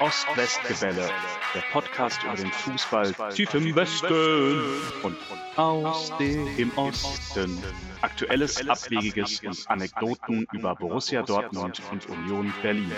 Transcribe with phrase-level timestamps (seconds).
[0.00, 1.08] Ost-West-Gebälle,
[1.54, 4.60] der Podcast über den Fußball tief im Westen
[5.02, 5.16] und
[5.56, 7.62] aus dem Osten.
[8.02, 12.92] Aktuelles, Abwegiges und Anekdoten über Borussia Dortmund und Union Berlin.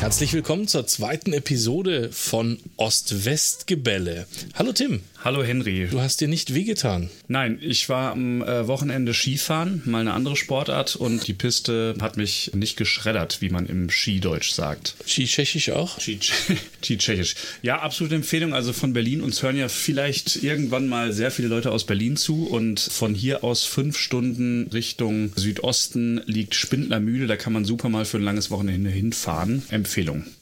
[0.00, 4.28] Herzlich willkommen zur zweiten Episode von Ost-West-Gebälle.
[4.54, 5.00] Hallo Tim.
[5.24, 5.88] Hallo Henry.
[5.90, 7.10] Du hast dir nicht wehgetan.
[7.26, 12.16] Nein, ich war am äh, Wochenende Skifahren, mal eine andere Sportart und die Piste hat
[12.16, 14.94] mich nicht geschreddert, wie man im Skideutsch sagt.
[15.04, 16.00] Ski-Tschechisch auch?
[16.00, 17.34] Ski-Tschechisch.
[17.62, 18.54] Ja, absolute Empfehlung.
[18.54, 22.46] Also von Berlin uns hören ja vielleicht irgendwann mal sehr viele Leute aus Berlin zu
[22.46, 27.26] und von hier aus fünf Stunden Richtung Südosten liegt Spindlermühle.
[27.26, 29.64] Da kann man super mal für ein langes Wochenende hinfahren.
[29.68, 29.87] Empfehlung.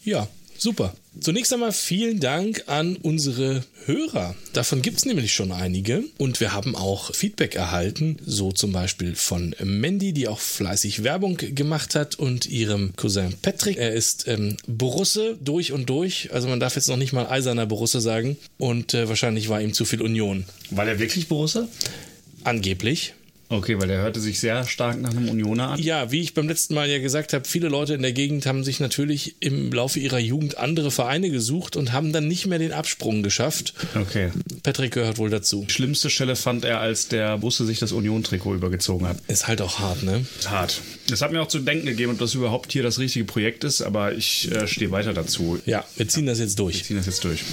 [0.05, 0.28] Ja,
[0.59, 0.95] Super.
[1.20, 4.34] Zunächst einmal vielen Dank an unsere Hörer.
[4.52, 9.15] Davon gibt es nämlich schon einige und wir haben auch Feedback erhalten, so zum Beispiel
[9.15, 13.79] von Mandy, die auch fleißig Werbung gemacht hat und ihrem Cousin Patrick.
[13.79, 17.66] Er ist ähm, Borusse durch und durch, also man darf jetzt noch nicht mal eiserner
[17.66, 20.45] Borusse sagen und äh, wahrscheinlich war ihm zu viel Union.
[20.70, 21.68] War der wirklich Borusse?
[22.45, 23.15] Angeblich.
[23.48, 25.80] Okay, weil der hörte sich sehr stark nach einem Unioner an.
[25.80, 28.64] Ja, wie ich beim letzten Mal ja gesagt habe, viele Leute in der Gegend haben
[28.64, 32.72] sich natürlich im Laufe ihrer Jugend andere Vereine gesucht und haben dann nicht mehr den
[32.72, 33.74] Absprung geschafft.
[33.94, 34.30] Okay.
[34.64, 35.64] Patrick gehört wohl dazu.
[35.68, 39.18] Die schlimmste Stelle fand er, als der Busse sich das Union-Trikot übergezogen hat.
[39.28, 40.26] Ist halt auch hart, ne?
[40.38, 40.80] Ist hart.
[41.08, 43.80] Das hat mir auch zu denken gegeben, ob das überhaupt hier das richtige Projekt ist,
[43.80, 45.60] aber ich äh, stehe weiter dazu.
[45.66, 46.78] Ja, wir ziehen das jetzt durch.
[46.78, 47.44] Wir ziehen das jetzt durch.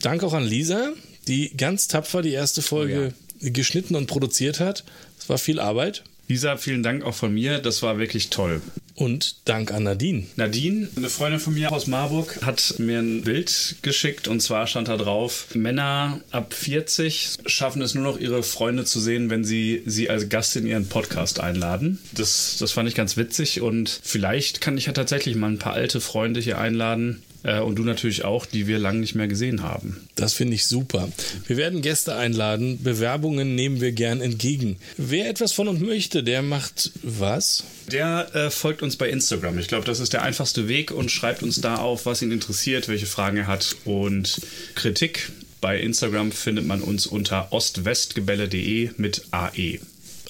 [0.00, 0.92] Danke auch an Lisa,
[1.28, 3.50] die ganz tapfer die erste Folge oh, ja.
[3.50, 4.84] geschnitten und produziert hat.
[5.20, 6.02] Es war viel Arbeit.
[6.28, 7.58] Lisa, vielen Dank auch von mir.
[7.58, 8.62] Das war wirklich toll.
[8.94, 10.26] Und Dank an Nadine.
[10.36, 14.88] Nadine, eine Freundin von mir aus Marburg, hat mir ein Bild geschickt und zwar stand
[14.88, 19.82] da drauf: Männer ab 40 schaffen es nur noch, ihre Freunde zu sehen, wenn sie
[19.86, 21.98] sie als Gast in ihren Podcast einladen.
[22.12, 25.72] Das, das fand ich ganz witzig und vielleicht kann ich ja tatsächlich mal ein paar
[25.72, 29.62] alte Freunde hier einladen, äh, und du natürlich auch, die wir lange nicht mehr gesehen
[29.62, 30.08] haben.
[30.14, 31.08] Das finde ich super.
[31.46, 32.82] Wir werden Gäste einladen.
[32.82, 34.76] Bewerbungen nehmen wir gern entgegen.
[34.96, 37.64] Wer etwas von uns möchte, der macht was?
[37.90, 39.58] Der äh, folgt uns bei Instagram.
[39.58, 42.88] Ich glaube, das ist der einfachste Weg und schreibt uns da auf, was ihn interessiert,
[42.88, 44.40] welche Fragen er hat und
[44.74, 45.30] Kritik.
[45.60, 49.80] Bei Instagram findet man uns unter ostwestgebälle.de mit AE.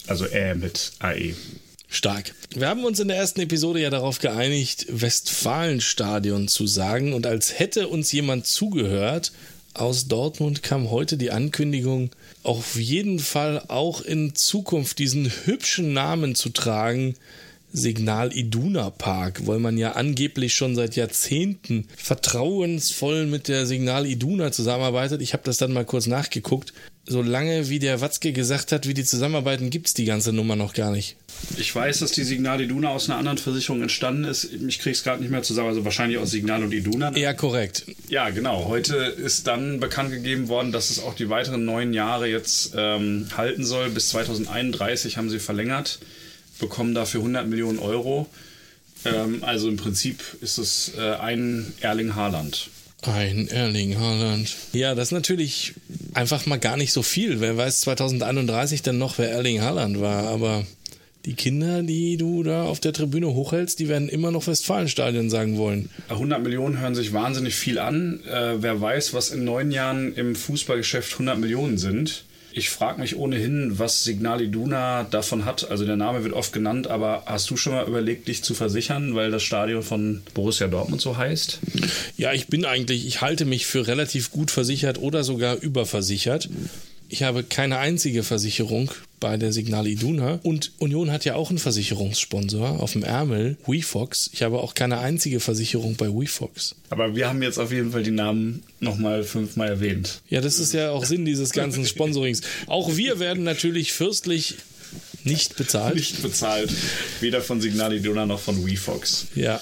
[0.06, 1.34] Also äh mit AE.
[1.92, 2.32] Stark.
[2.54, 7.12] Wir haben uns in der ersten Episode ja darauf geeinigt, Westfalenstadion zu sagen.
[7.12, 9.32] Und als hätte uns jemand zugehört,
[9.74, 12.10] aus Dortmund kam heute die Ankündigung,
[12.44, 17.16] auf jeden Fall auch in Zukunft diesen hübschen Namen zu tragen.
[17.72, 24.52] Signal Iduna Park, weil man ja angeblich schon seit Jahrzehnten vertrauensvoll mit der Signal Iduna
[24.52, 25.22] zusammenarbeitet.
[25.22, 26.72] Ich habe das dann mal kurz nachgeguckt
[27.10, 30.54] so lange wie der Watzke gesagt hat, wie die zusammenarbeiten, gibt es die ganze Nummer
[30.54, 31.16] noch gar nicht.
[31.56, 34.44] Ich weiß, dass die Signal Iduna aus einer anderen Versicherung entstanden ist.
[34.44, 37.16] Ich kriege es gerade nicht mehr zusammen, also wahrscheinlich aus Signal und Iduna.
[37.16, 37.84] Ja, korrekt.
[38.08, 38.66] Ja, genau.
[38.66, 43.26] Heute ist dann bekannt gegeben worden, dass es auch die weiteren neun Jahre jetzt ähm,
[43.36, 43.90] halten soll.
[43.90, 45.98] Bis 2031 haben sie verlängert,
[46.60, 48.26] bekommen dafür 100 Millionen Euro.
[49.04, 52.68] Ähm, also im Prinzip ist es äh, ein Erling Haaland.
[53.02, 54.54] Ein Erling Haaland.
[54.72, 55.74] Ja, das ist natürlich
[56.12, 57.40] einfach mal gar nicht so viel.
[57.40, 60.24] Wer weiß 2031 dann noch, wer Erling Haaland war.
[60.28, 60.66] Aber
[61.24, 65.56] die Kinder, die du da auf der Tribüne hochhältst, die werden immer noch Westfalenstadion sagen
[65.56, 65.88] wollen.
[66.08, 68.20] 100 Millionen hören sich wahnsinnig viel an.
[68.24, 72.24] Äh, wer weiß, was in neun Jahren im Fußballgeschäft 100 Millionen sind.
[72.52, 75.70] Ich frage mich ohnehin, was Signal Iduna davon hat.
[75.70, 79.14] Also der Name wird oft genannt, aber hast du schon mal überlegt, dich zu versichern,
[79.14, 81.60] weil das Stadion von Borussia Dortmund so heißt?
[82.16, 86.48] Ja, ich bin eigentlich, ich halte mich für relativ gut versichert oder sogar überversichert.
[87.12, 90.38] Ich habe keine einzige Versicherung bei der Signal Iduna.
[90.44, 94.30] Und Union hat ja auch einen Versicherungssponsor auf dem Ärmel, WeFox.
[94.32, 96.76] Ich habe auch keine einzige Versicherung bei WeFox.
[96.88, 100.22] Aber wir haben jetzt auf jeden Fall die Namen nochmal fünfmal erwähnt.
[100.30, 102.42] Ja, das ist ja auch Sinn dieses ganzen Sponsorings.
[102.68, 104.54] Auch wir werden natürlich fürstlich
[105.24, 105.96] nicht bezahlt.
[105.96, 106.70] Nicht bezahlt.
[107.18, 109.26] Weder von Signal Iduna noch von WeFox.
[109.34, 109.60] Ja.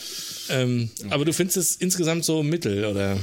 [0.50, 3.18] Ähm, aber du findest es insgesamt so mittel, oder?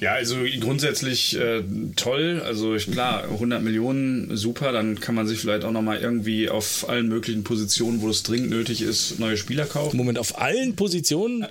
[0.00, 1.62] Ja, also grundsätzlich äh,
[1.96, 2.42] toll.
[2.44, 4.72] Also ich, klar, 100 Millionen, super.
[4.72, 8.50] Dann kann man sich vielleicht auch nochmal irgendwie auf allen möglichen Positionen, wo es dringend
[8.50, 9.96] nötig ist, neue Spieler kaufen.
[9.96, 11.46] Moment, auf allen Positionen,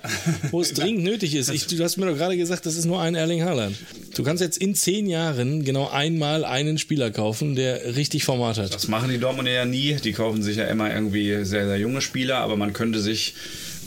[0.50, 1.50] wo es dringend nötig ist.
[1.50, 3.76] Ich, du hast mir doch gerade gesagt, das ist nur ein Erling Haaland.
[4.14, 8.74] Du kannst jetzt in zehn Jahren genau einmal einen Spieler kaufen, der richtig Format hat.
[8.74, 9.96] Das machen die Dortmunder ja nie.
[10.02, 13.34] Die kaufen sich ja immer irgendwie sehr, sehr junge Spieler, aber man könnte sich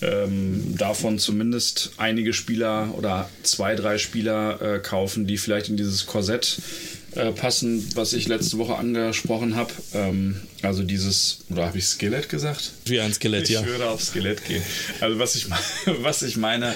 [0.01, 6.05] ähm, davon zumindest einige Spieler oder zwei, drei Spieler äh, kaufen, die vielleicht in dieses
[6.05, 6.57] Korsett
[7.15, 9.71] äh, passen, was ich letzte Woche angesprochen habe.
[9.93, 12.71] Ähm, also dieses, oder habe ich Skelett gesagt?
[12.85, 13.61] Wie ein Skelett, ich ja.
[13.61, 14.63] Ich würde auf Skelett gehen.
[14.99, 15.47] Also was ich,
[16.01, 16.73] was ich meine,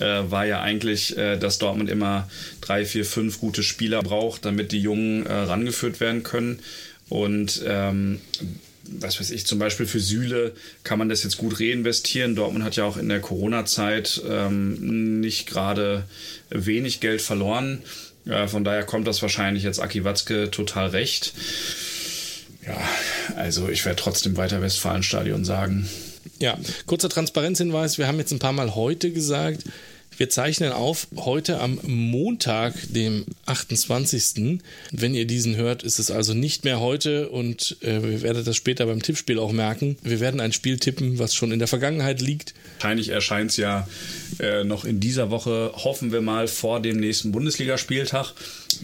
[0.00, 2.28] äh, war ja eigentlich, äh, dass Dortmund immer
[2.60, 6.60] drei, vier, fünf gute Spieler braucht, damit die Jungen äh, rangeführt werden können.
[7.10, 8.20] Und ähm,
[8.86, 10.52] was weiß ich, zum Beispiel für Süle
[10.82, 12.34] kann man das jetzt gut reinvestieren.
[12.34, 16.04] Dortmund hat ja auch in der Corona-Zeit ähm, nicht gerade
[16.50, 17.82] wenig Geld verloren.
[18.26, 21.32] Äh, von daher kommt das wahrscheinlich jetzt Aki Watzke total recht.
[22.66, 22.76] Ja,
[23.36, 25.88] also ich werde trotzdem weiter Westfalenstadion sagen.
[26.40, 27.98] Ja, kurzer Transparenzhinweis.
[27.98, 29.64] Wir haben jetzt ein paar Mal heute gesagt.
[30.16, 34.60] Wir zeichnen auf heute am Montag, dem 28.
[34.92, 38.56] Wenn ihr diesen hört, ist es also nicht mehr heute und äh, wir werden das
[38.56, 39.96] später beim Tippspiel auch merken.
[40.02, 42.54] Wir werden ein Spiel tippen, was schon in der Vergangenheit liegt.
[42.78, 43.88] Wahrscheinlich erscheint es ja
[44.38, 48.34] äh, noch in dieser Woche, hoffen wir mal, vor dem nächsten Bundesligaspieltag.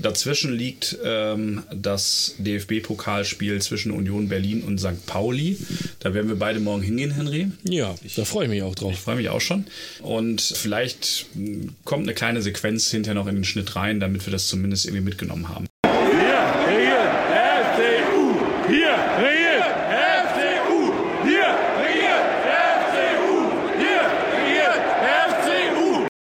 [0.03, 5.07] Dazwischen liegt ähm, das DFB-Pokalspiel zwischen Union Berlin und St.
[5.07, 5.59] Pauli.
[6.01, 7.51] Da werden wir beide morgen hingehen, Henry.
[7.65, 8.93] Ja, da freue ich mich auch drauf.
[8.93, 9.67] Ich freue mich auch schon.
[10.03, 14.33] Und vielleicht hm, kommt eine kleine Sequenz hinterher noch in den Schnitt rein, damit wir
[14.33, 15.70] das zumindest irgendwie mitgenommen haben.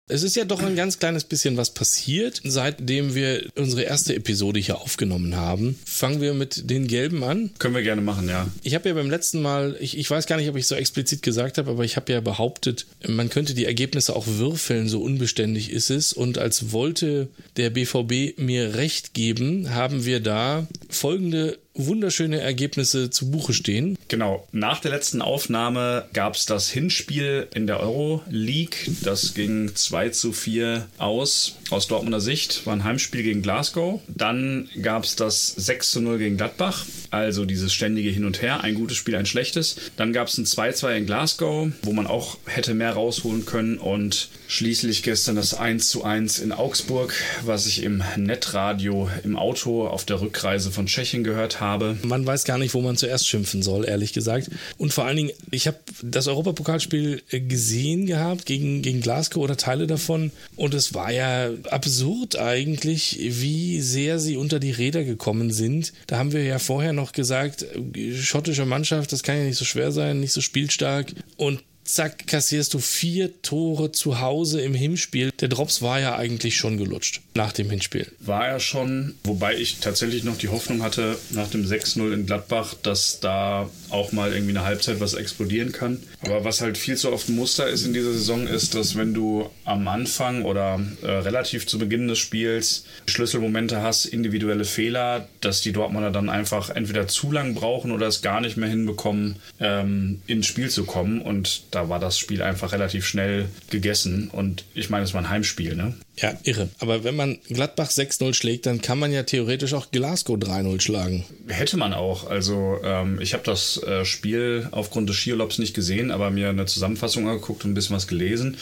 [0.08, 4.60] Es ist ja doch ein ganz kleines bisschen was passiert, seitdem wir unsere erste Episode
[4.60, 5.80] hier aufgenommen haben.
[5.84, 7.50] Fangen wir mit den Gelben an.
[7.58, 8.48] Können wir gerne machen, ja.
[8.62, 11.24] Ich habe ja beim letzten Mal, ich, ich weiß gar nicht, ob ich so explizit
[11.24, 15.72] gesagt habe, aber ich habe ja behauptet, man könnte die Ergebnisse auch würfeln, so unbeständig
[15.72, 16.14] ist es.
[16.14, 23.30] Und als wollte der BVB mir recht geben, haben wir da folgende wunderschöne Ergebnisse zu
[23.30, 23.98] Buche stehen.
[24.08, 24.48] Genau.
[24.52, 28.90] Nach der letzten Aufnahme gab es das Hinspiel in der Euro League.
[29.04, 31.58] Das ging 2 zu 4 aus.
[31.70, 34.02] Aus Dortmunder Sicht war ein Heimspiel gegen Glasgow.
[34.08, 36.86] Dann gab es das 6 zu 0 gegen Gladbach.
[37.12, 38.62] Also dieses ständige Hin und Her.
[38.62, 39.76] Ein gutes Spiel, ein schlechtes.
[39.98, 43.78] Dann gab es ein 2-2 in Glasgow, wo man auch hätte mehr rausholen können.
[43.78, 47.14] Und schließlich gestern das 1 zu 1 in Augsburg,
[47.44, 51.98] was ich im Netradio im Auto auf der Rückreise von Tschechien gehört habe.
[52.04, 54.50] Man weiß gar nicht, wo man zuerst schimpfen soll, ehrlich gesagt.
[54.78, 59.88] Und vor allen Dingen, ich habe das Europapokalspiel gesehen gehabt gegen, gegen Glasgow oder Teile
[59.88, 60.32] davon.
[60.56, 65.94] Und es war ja absurd eigentlich, wie sehr sie unter die Räder gekommen sind.
[66.08, 67.66] Da haben wir ja vorher noch gesagt,
[68.14, 71.14] schottische Mannschaft, das kann ja nicht so schwer sein, nicht so spielstark.
[71.38, 75.32] Und zack, kassierst du vier Tore zu Hause im Hinspiel.
[75.40, 78.12] Der Drops war ja eigentlich schon gelutscht nach dem Hinspiel.
[78.20, 82.74] War er schon, wobei ich tatsächlich noch die Hoffnung hatte, nach dem 6-0 in Gladbach,
[82.82, 86.02] dass da auch mal irgendwie eine Halbzeit was explodieren kann.
[86.22, 89.14] Aber was halt viel zu oft ein Muster ist in dieser Saison, ist, dass wenn
[89.14, 95.62] du am Anfang oder äh, relativ zu Beginn des Spiels Schlüsselmomente hast, individuelle Fehler, dass
[95.62, 100.22] die Dortmunder dann einfach entweder zu lang brauchen oder es gar nicht mehr hinbekommen, ähm,
[100.26, 101.22] ins Spiel zu kommen.
[101.22, 104.30] Und da war das Spiel einfach relativ schnell gegessen.
[104.30, 105.94] Und ich meine, es war ein Heimspiel, ne?
[106.18, 106.70] Ja, irre.
[106.80, 111.26] Aber wenn man Gladbach 6-0 schlägt, dann kann man ja theoretisch auch Glasgow 3-0 schlagen.
[111.48, 112.30] Hätte man auch.
[112.30, 116.66] Also ähm, ich habe das äh, Spiel aufgrund des Skiurlaubs nicht gesehen, aber mir eine
[116.66, 118.58] Zusammenfassung angeguckt und ein bisschen was gelesen.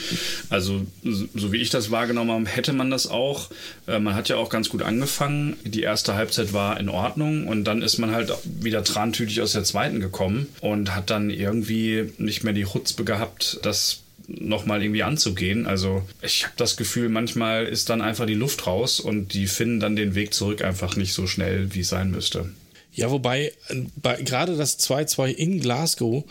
[0.49, 3.49] Also so wie ich das wahrgenommen habe, hätte man das auch.
[3.87, 5.55] Äh, man hat ja auch ganz gut angefangen.
[5.63, 9.63] Die erste Halbzeit war in Ordnung und dann ist man halt wieder trantütig aus der
[9.63, 15.65] zweiten gekommen und hat dann irgendwie nicht mehr die Chutzpe gehabt, das nochmal irgendwie anzugehen.
[15.67, 19.79] Also ich habe das Gefühl, manchmal ist dann einfach die Luft raus und die finden
[19.79, 22.49] dann den Weg zurück einfach nicht so schnell, wie es sein müsste.
[22.93, 23.53] Ja, wobei
[23.95, 26.23] bei, gerade das 2-2 in Glasgow,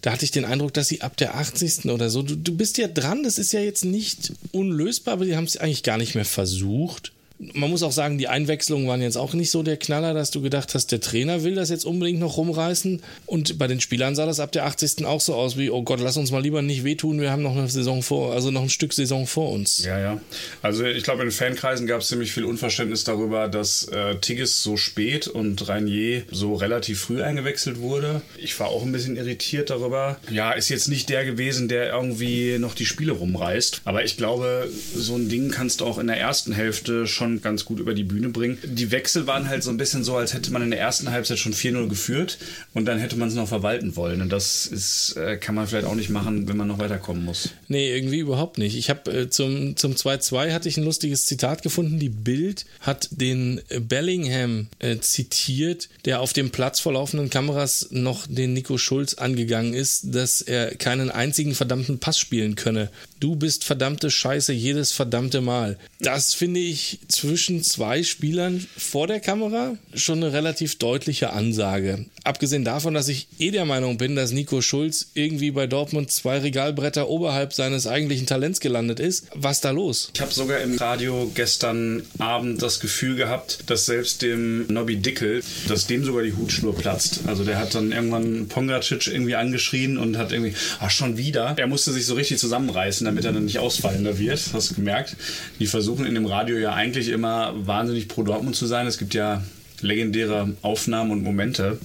[0.00, 1.86] da hatte ich den Eindruck, dass sie ab der 80.
[1.86, 5.36] oder so, du, du bist ja dran, das ist ja jetzt nicht unlösbar, aber die
[5.36, 7.12] haben es eigentlich gar nicht mehr versucht.
[7.38, 10.40] Man muss auch sagen, die Einwechslungen waren jetzt auch nicht so der Knaller, dass du
[10.40, 13.02] gedacht hast, der Trainer will das jetzt unbedingt noch rumreißen.
[13.26, 15.04] Und bei den Spielern sah das ab der 80.
[15.04, 17.56] auch so aus wie, oh Gott, lass uns mal lieber nicht wehtun, wir haben noch
[17.56, 19.84] eine Saison vor, also noch ein Stück Saison vor uns.
[19.84, 20.20] Ja, ja.
[20.62, 24.76] Also ich glaube, in Fankreisen gab es ziemlich viel Unverständnis darüber, dass äh, Tigges so
[24.76, 28.22] spät und Reinier so relativ früh eingewechselt wurde.
[28.38, 30.18] Ich war auch ein bisschen irritiert darüber.
[30.30, 33.82] Ja, ist jetzt nicht der gewesen, der irgendwie noch die Spiele rumreißt.
[33.84, 37.42] Aber ich glaube, so ein Ding kannst du auch in der ersten Hälfte schon schon
[37.42, 38.58] ganz gut über die Bühne bringen.
[38.64, 41.38] Die Wechsel waren halt so ein bisschen so, als hätte man in der ersten Halbzeit
[41.38, 42.38] schon 4-0 geführt
[42.74, 44.22] und dann hätte man es noch verwalten wollen.
[44.22, 47.50] Und das ist, äh, kann man vielleicht auch nicht machen, wenn man noch weiterkommen muss.
[47.68, 48.76] Nee, irgendwie überhaupt nicht.
[48.76, 51.98] Ich habe äh, zum, zum 2-2 hatte ich ein lustiges Zitat gefunden.
[51.98, 58.26] Die Bild hat den Bellingham äh, zitiert, der auf dem Platz vor laufenden Kameras noch
[58.28, 62.90] den Nico Schulz angegangen ist, dass er keinen einzigen verdammten Pass spielen könne.
[63.18, 65.78] Du bist verdammte Scheiße jedes verdammte Mal.
[66.00, 72.04] Das finde ich zwischen zwei Spielern vor der Kamera schon eine relativ deutliche Ansage.
[72.26, 76.38] Abgesehen davon, dass ich eh der Meinung bin, dass Nico Schulz irgendwie bei Dortmund zwei
[76.38, 79.28] Regalbretter oberhalb seines eigentlichen Talents gelandet ist.
[79.32, 80.10] Was da los?
[80.12, 85.44] Ich habe sogar im Radio gestern Abend das Gefühl gehabt, dass selbst dem Nobby Dickel,
[85.68, 87.20] dass dem sogar die Hutschnur platzt.
[87.26, 91.54] Also der hat dann irgendwann Pongracic irgendwie angeschrien und hat irgendwie, ach schon wieder.
[91.56, 94.40] Er musste sich so richtig zusammenreißen, damit er dann nicht ausfallender wird.
[94.52, 95.16] Hast du gemerkt?
[95.60, 98.88] Die versuchen in dem Radio ja eigentlich immer wahnsinnig pro Dortmund zu sein.
[98.88, 99.44] Es gibt ja
[99.82, 101.78] legendäre Aufnahmen und Momente.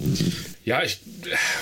[0.63, 1.00] Ja, ich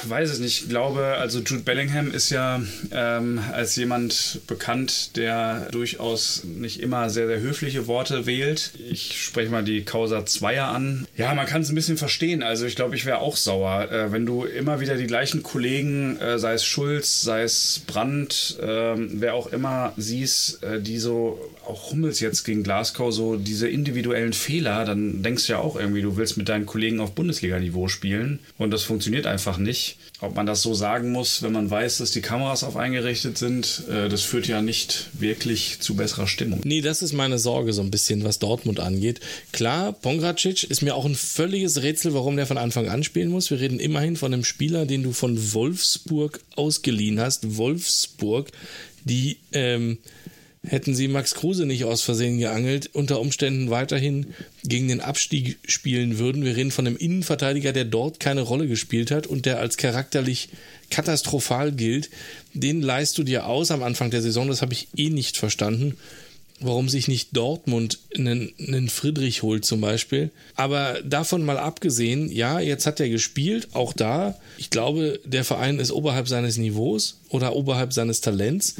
[0.04, 0.64] weiß es nicht.
[0.64, 7.10] Ich glaube, also Jude Bellingham ist ja ähm, als jemand bekannt, der durchaus nicht immer
[7.10, 8.74] sehr, sehr höfliche Worte wählt.
[8.92, 11.08] Ich spreche mal die Causa Zweier an.
[11.16, 12.44] Ja, man kann es ein bisschen verstehen.
[12.44, 16.18] Also ich glaube, ich wäre auch sauer, äh, wenn du immer wieder die gleichen Kollegen,
[16.20, 21.40] äh, sei es Schulz, sei es Brandt, äh, wer auch immer siehst, äh, die so,
[21.66, 26.02] auch Hummels jetzt gegen Glasgow, so diese individuellen Fehler, dann denkst du ja auch irgendwie,
[26.02, 29.98] du willst mit deinen Kollegen auf Bundesliga-Niveau spielen und das funktioniert einfach nicht.
[30.20, 33.84] Ob man das so sagen muss, wenn man weiß, dass die Kameras auf eingerichtet sind,
[33.88, 36.62] äh, das führt ja nicht wirklich zu besserer Stimmung.
[36.64, 39.20] Nee, das ist meine Sorge so ein bisschen, was Dortmund angeht.
[39.52, 43.52] Klar, Pongracic ist mir auch ein völliges Rätsel, warum der von Anfang an spielen muss.
[43.52, 47.58] Wir reden immerhin von einem Spieler, den du von Wolfsburg ausgeliehen hast.
[47.58, 48.52] Wolfsburg,
[49.06, 50.00] die ähm,
[50.70, 54.28] hätten sie Max Kruse nicht aus Versehen geangelt, unter Umständen weiterhin
[54.64, 56.46] gegen den Abstieg spielen würden.
[56.46, 60.50] Wir reden von einem Innenverteidiger, der dort keine Rolle gespielt hat und der als charakterlich
[60.92, 62.12] katastrophal gilt.
[62.54, 65.98] Den leist du dir aus am Anfang der Saison, das habe ich eh nicht verstanden.
[66.62, 70.30] Warum sich nicht Dortmund einen, einen Friedrich holt zum Beispiel.
[70.56, 74.36] Aber davon mal abgesehen, ja, jetzt hat er gespielt, auch da.
[74.58, 78.76] Ich glaube, der Verein ist oberhalb seines Niveaus oder oberhalb seines Talents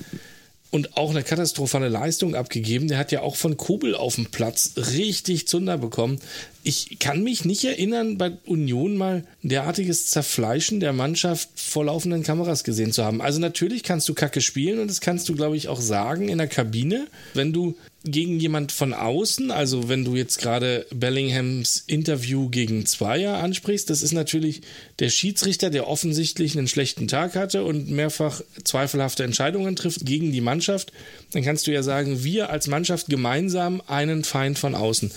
[0.72, 2.88] und auch eine katastrophale Leistung abgegeben.
[2.88, 6.20] Der hat ja auch von Kobel auf dem Platz richtig Zunder bekommen.
[6.64, 12.64] Ich kann mich nicht erinnern, bei Union mal derartiges Zerfleischen der Mannschaft vor laufenden Kameras
[12.64, 13.22] gesehen zu haben.
[13.22, 16.38] Also natürlich kannst du Kacke spielen und das kannst du, glaube ich, auch sagen in
[16.38, 17.08] der Kabine.
[17.34, 23.38] Wenn du gegen jemand von außen, also wenn du jetzt gerade Bellinghams Interview gegen Zweier
[23.44, 24.62] ansprichst, das ist natürlich
[25.00, 30.42] der Schiedsrichter, der offensichtlich einen schlechten Tag hatte und mehrfach zweifelhafte Entscheidungen trifft gegen die
[30.42, 30.94] Mannschaft,
[31.32, 35.12] dann kannst du ja sagen, wir als Mannschaft gemeinsam einen Feind von außen.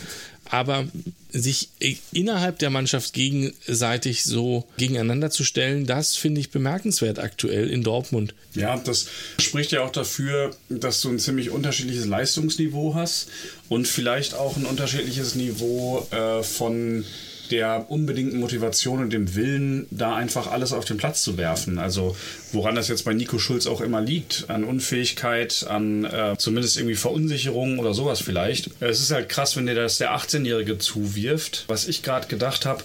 [0.51, 0.89] Aber
[1.33, 1.71] sich
[2.13, 8.35] innerhalb der Mannschaft gegenseitig so gegeneinander zu stellen, das finde ich bemerkenswert aktuell in Dortmund.
[8.55, 9.07] Ja, das
[9.39, 13.29] spricht ja auch dafür, dass du ein ziemlich unterschiedliches Leistungsniveau hast
[13.69, 17.05] und vielleicht auch ein unterschiedliches Niveau äh, von
[17.53, 21.79] der unbedingten Motivation und dem Willen, da einfach alles auf den Platz zu werfen.
[21.79, 22.17] Also
[22.51, 26.97] woran das jetzt bei Nico Schulz auch immer liegt, an Unfähigkeit, an äh, zumindest irgendwie
[26.97, 28.71] Verunsicherung oder sowas vielleicht.
[28.81, 31.65] Es ist halt krass, wenn dir das der 18-Jährige zuwirft.
[31.69, 32.83] Was ich gerade gedacht habe,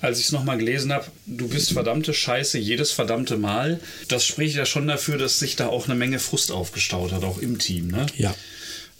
[0.00, 3.80] als ich es nochmal gelesen habe, du bist verdammte Scheiße jedes verdammte Mal.
[4.08, 7.38] Das spricht ja schon dafür, dass sich da auch eine Menge Frust aufgestaut hat, auch
[7.38, 7.88] im Team.
[7.88, 8.06] Ne?
[8.16, 8.34] Ja.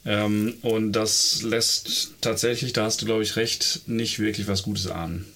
[0.06, 4.86] Ähm, und das lässt tatsächlich, da hast du, glaube ich, recht, nicht wirklich was Gutes
[4.86, 5.26] ahnen.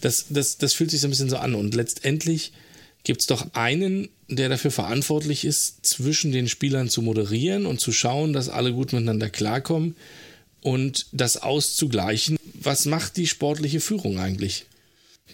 [0.00, 1.54] Das, das, das fühlt sich so ein bisschen so an.
[1.54, 2.52] Und letztendlich
[3.02, 7.92] gibt es doch einen, der dafür verantwortlich ist, zwischen den Spielern zu moderieren und zu
[7.92, 9.96] schauen, dass alle gut miteinander klarkommen
[10.60, 12.38] und das auszugleichen.
[12.54, 14.66] Was macht die sportliche Führung eigentlich?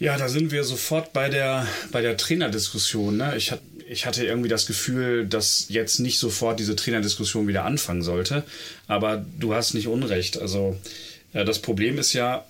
[0.03, 3.19] Ja, da sind wir sofort bei der, bei der Trainerdiskussion.
[3.19, 3.35] Ne?
[3.37, 8.03] Ich, hat, ich hatte irgendwie das Gefühl, dass jetzt nicht sofort diese Trainerdiskussion wieder anfangen
[8.03, 8.43] sollte.
[8.89, 10.41] Aber du hast nicht Unrecht.
[10.41, 10.77] Also
[11.33, 12.45] äh, das Problem ist ja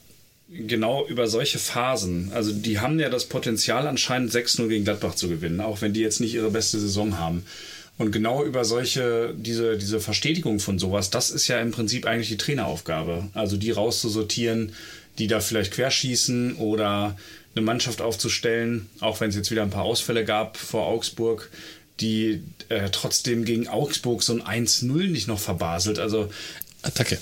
[0.49, 2.31] genau über solche Phasen.
[2.33, 6.01] Also die haben ja das Potenzial anscheinend 6-0 gegen Gladbach zu gewinnen, auch wenn die
[6.01, 7.45] jetzt nicht ihre beste Saison haben.
[7.99, 12.31] Und genau über solche, diese, diese Verstetigung von sowas, das ist ja im Prinzip eigentlich
[12.31, 13.29] die Traineraufgabe.
[13.35, 14.73] Also die rauszusortieren,
[15.19, 17.19] die da vielleicht querschießen oder
[17.55, 21.51] eine Mannschaft aufzustellen, auch wenn es jetzt wieder ein paar Ausfälle gab vor Augsburg,
[22.01, 25.99] die äh, trotzdem gegen Augsburg so ein 1-0 nicht noch verbaselt.
[25.99, 26.31] Also
[26.83, 27.19] Attacke.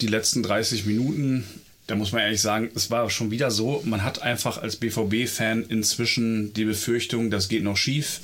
[0.00, 1.44] Die letzten 30 Minuten,
[1.86, 5.64] da muss man ehrlich sagen, es war schon wieder so, man hat einfach als BVB-Fan
[5.68, 8.20] inzwischen die Befürchtung, das geht noch schief.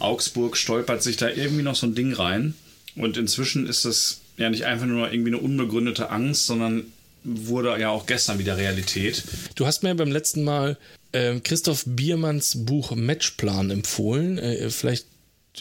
[0.00, 2.54] Augsburg stolpert sich da irgendwie noch so ein Ding rein.
[2.96, 6.92] Und inzwischen ist das ja nicht einfach nur irgendwie eine unbegründete Angst, sondern
[7.24, 9.24] wurde ja auch gestern wieder Realität.
[9.54, 10.76] Du hast mir beim letzten Mal
[11.12, 14.38] äh, Christoph Biermanns Buch Matchplan empfohlen.
[14.38, 15.06] Äh, vielleicht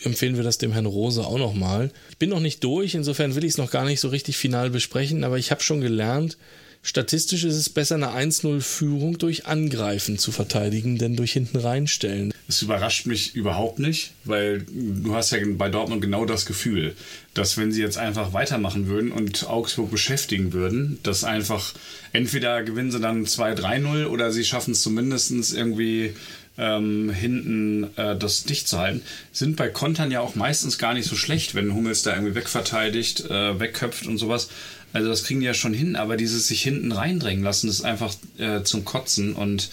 [0.04, 1.92] empfehlen wir das dem Herrn Rose auch nochmal.
[2.10, 4.70] Ich bin noch nicht durch, insofern will ich es noch gar nicht so richtig final
[4.70, 6.38] besprechen, aber ich habe schon gelernt,
[6.82, 12.34] statistisch ist es besser, eine 1-0-Führung durch Angreifen zu verteidigen, denn durch hinten reinstellen.
[12.54, 16.96] Das überrascht mich überhaupt nicht, weil du hast ja bei Dortmund genau das Gefühl,
[17.34, 21.74] dass wenn sie jetzt einfach weitermachen würden und Augsburg beschäftigen würden, dass einfach
[22.12, 26.14] entweder gewinnen sie dann 2-3-0 oder sie schaffen es zumindest irgendwie
[26.60, 31.10] ähm, hinten äh, das dicht zu halten, sind bei Kontern ja auch meistens gar nicht
[31.10, 34.50] so schlecht, wenn Hummels da irgendwie wegverteidigt, äh, wegköpft und sowas.
[34.94, 38.14] Also das kriegen die ja schon hin, aber dieses sich hinten reindrängen lassen, ist einfach
[38.38, 39.34] äh, zum Kotzen.
[39.34, 39.72] Und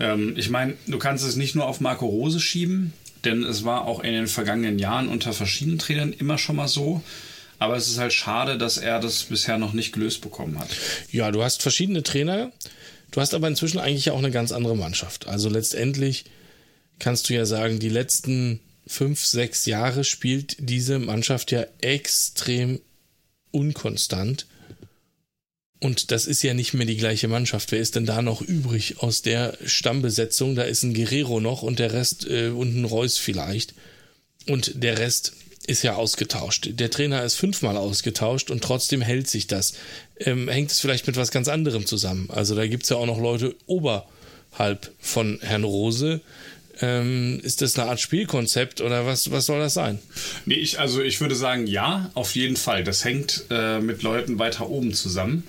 [0.00, 2.92] ähm, ich meine, du kannst es nicht nur auf Marco Rose schieben,
[3.24, 7.02] denn es war auch in den vergangenen Jahren unter verschiedenen Trainern immer schon mal so.
[7.58, 10.68] Aber es ist halt schade, dass er das bisher noch nicht gelöst bekommen hat.
[11.10, 12.52] Ja, du hast verschiedene Trainer.
[13.10, 15.26] Du hast aber inzwischen eigentlich auch eine ganz andere Mannschaft.
[15.26, 16.26] Also letztendlich
[16.98, 22.80] kannst du ja sagen, die letzten fünf, sechs Jahre spielt diese Mannschaft ja extrem
[23.50, 24.46] unkonstant.
[25.80, 27.70] Und das ist ja nicht mehr die gleiche Mannschaft.
[27.70, 30.56] Wer ist denn da noch übrig aus der Stammbesetzung?
[30.56, 33.74] Da ist ein Guerrero noch und der Rest äh, und ein Reus vielleicht.
[34.46, 35.34] Und der Rest
[35.68, 36.70] ist ja ausgetauscht.
[36.72, 39.74] Der Trainer ist fünfmal ausgetauscht und trotzdem hält sich das.
[40.18, 42.28] Ähm, hängt es vielleicht mit was ganz anderem zusammen?
[42.30, 46.22] Also da gibt es ja auch noch Leute oberhalb von Herrn Rose.
[46.80, 49.98] Ähm, ist das eine Art Spielkonzept oder was, was soll das sein?
[50.46, 52.82] Nee, ich, also ich würde sagen, ja, auf jeden Fall.
[52.82, 55.44] Das hängt äh, mit Leuten weiter oben zusammen.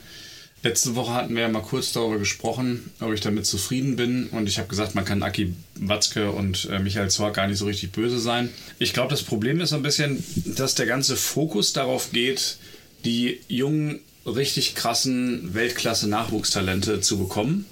[0.62, 4.28] Letzte Woche hatten wir ja mal kurz darüber gesprochen, ob ich damit zufrieden bin.
[4.28, 7.66] Und ich habe gesagt, man kann Aki Watzke und äh, Michael Zorc gar nicht so
[7.66, 8.50] richtig böse sein.
[8.78, 10.22] Ich glaube, das Problem ist ein bisschen,
[10.58, 12.58] dass der ganze Fokus darauf geht,
[13.06, 17.66] die jungen, richtig krassen Weltklasse-Nachwuchstalente zu bekommen.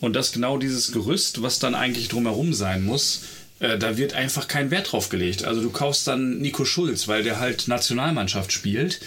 [0.00, 3.20] Und dass genau dieses Gerüst, was dann eigentlich drumherum sein muss,
[3.58, 5.44] äh, da wird einfach kein Wert drauf gelegt.
[5.44, 9.00] Also du kaufst dann Nico Schulz, weil der halt Nationalmannschaft spielt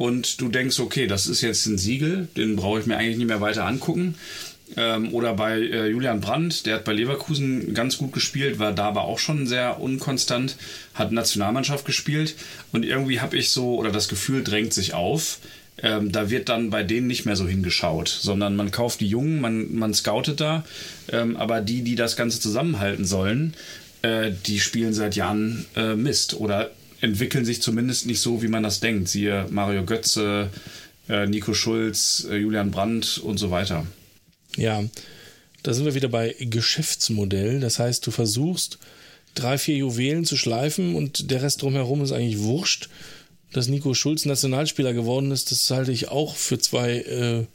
[0.00, 3.26] und du denkst, okay, das ist jetzt ein Siegel, den brauche ich mir eigentlich nicht
[3.26, 4.14] mehr weiter angucken.
[4.74, 8.84] Ähm, oder bei äh, Julian Brandt, der hat bei Leverkusen ganz gut gespielt, war da
[8.84, 10.56] aber auch schon sehr unkonstant,
[10.94, 12.34] hat Nationalmannschaft gespielt.
[12.72, 15.38] Und irgendwie habe ich so, oder das Gefühl drängt sich auf,
[15.82, 19.42] ähm, da wird dann bei denen nicht mehr so hingeschaut, sondern man kauft die Jungen,
[19.42, 20.64] man, man scoutet da,
[21.12, 23.52] ähm, aber die, die das Ganze zusammenhalten sollen,
[24.00, 26.40] äh, die spielen seit Jahren äh, Mist.
[26.40, 29.08] Oder entwickeln sich zumindest nicht so, wie man das denkt.
[29.08, 30.50] Siehe Mario Götze,
[31.08, 33.86] äh, Nico Schulz, äh, Julian Brandt und so weiter.
[34.56, 34.84] Ja,
[35.62, 37.60] da sind wir wieder bei Geschäftsmodell.
[37.60, 38.78] Das heißt, du versuchst
[39.34, 42.88] drei, vier Juwelen zu schleifen und der Rest drumherum ist eigentlich wurscht.
[43.52, 47.46] Dass Nico Schulz Nationalspieler geworden ist, das halte ich auch für zwei, äh,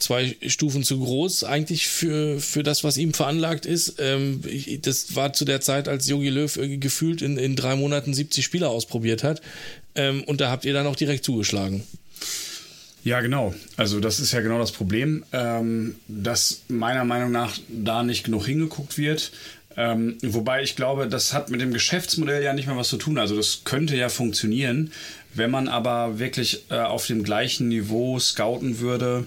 [0.00, 3.96] zwei Stufen zu groß, eigentlich für, für das, was ihm veranlagt ist.
[3.98, 4.42] Ähm,
[4.82, 8.70] das war zu der Zeit, als Jogi Löw gefühlt in, in drei Monaten 70 Spieler
[8.70, 9.40] ausprobiert hat.
[9.94, 11.84] Ähm, und da habt ihr dann auch direkt zugeschlagen.
[13.02, 13.54] Ja, genau.
[13.76, 18.46] Also das ist ja genau das Problem, ähm, dass meiner Meinung nach da nicht genug
[18.46, 19.32] hingeguckt wird.
[19.76, 23.18] Ähm, wobei ich glaube, das hat mit dem Geschäftsmodell ja nicht mehr was zu tun.
[23.18, 24.92] Also das könnte ja funktionieren,
[25.32, 29.26] wenn man aber wirklich äh, auf dem gleichen Niveau scouten würde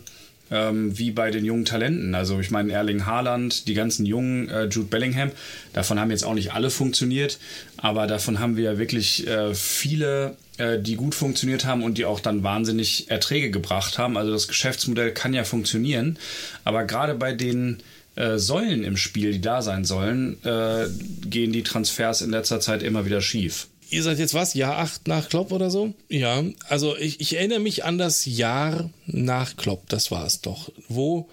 [0.54, 2.14] ähm, wie bei den jungen Talenten.
[2.16, 5.32] Also ich meine Erling Haaland, die ganzen jungen, äh, Jude Bellingham,
[5.74, 7.40] davon haben jetzt auch nicht alle funktioniert,
[7.78, 12.06] aber davon haben wir ja wirklich äh, viele äh, die gut funktioniert haben und die
[12.06, 14.18] auch dann wahnsinnig Erträge gebracht haben.
[14.18, 16.20] Also das Geschäftsmodell kann ja funktionieren,
[16.64, 17.82] aber gerade bei den
[18.16, 20.86] äh, Säulen im Spiel, die da sein sollen, äh,
[21.26, 23.68] gehen die Transfers in letzter Zeit immer wieder schief.
[23.94, 24.56] Ihr seid jetzt was?
[24.56, 25.94] Jahr 8 nach Klopp oder so?
[26.10, 30.72] Ja, also ich, ich erinnere mich an das Jahr nach Klopp, das war es doch,
[30.88, 31.30] wo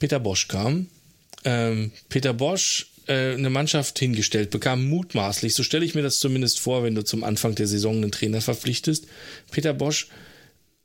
[0.00, 0.88] Peter Bosch kam.
[1.44, 6.58] Ähm, Peter Bosch äh, eine Mannschaft hingestellt bekam, mutmaßlich, so stelle ich mir das zumindest
[6.58, 9.06] vor, wenn du zum Anfang der Saison einen Trainer verpflichtest.
[9.52, 10.08] Peter Bosch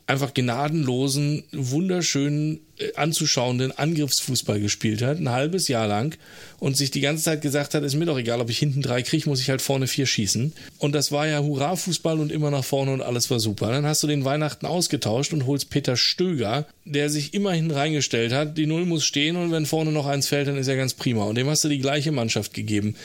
[0.08, 6.16] einfach gnadenlosen, wunderschönen, äh, anzuschauenden Angriffsfußball gespielt hat, ein halbes Jahr lang
[6.60, 9.02] und sich die ganze Zeit gesagt hat, ist mir doch egal, ob ich hinten drei
[9.02, 10.54] kriege, muss ich halt vorne vier schießen.
[10.78, 13.72] Und das war ja Hurra-Fußball und immer nach vorne und alles war super.
[13.72, 18.58] Dann hast du den Weihnachten ausgetauscht und holst Peter Stöger, der sich immerhin reingestellt hat,
[18.58, 21.24] die Null muss stehen und wenn vorne noch eins fällt, dann ist er ganz prima.
[21.24, 22.96] Und dem hast du die gleiche Mannschaft gegeben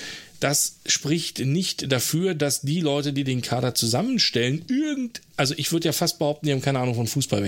[0.40, 5.86] das spricht nicht dafür, dass die Leute, die den Kader zusammenstellen, irgend, also ich würde
[5.86, 7.44] ja fast behaupten, die haben keine Ahnung von Fußball.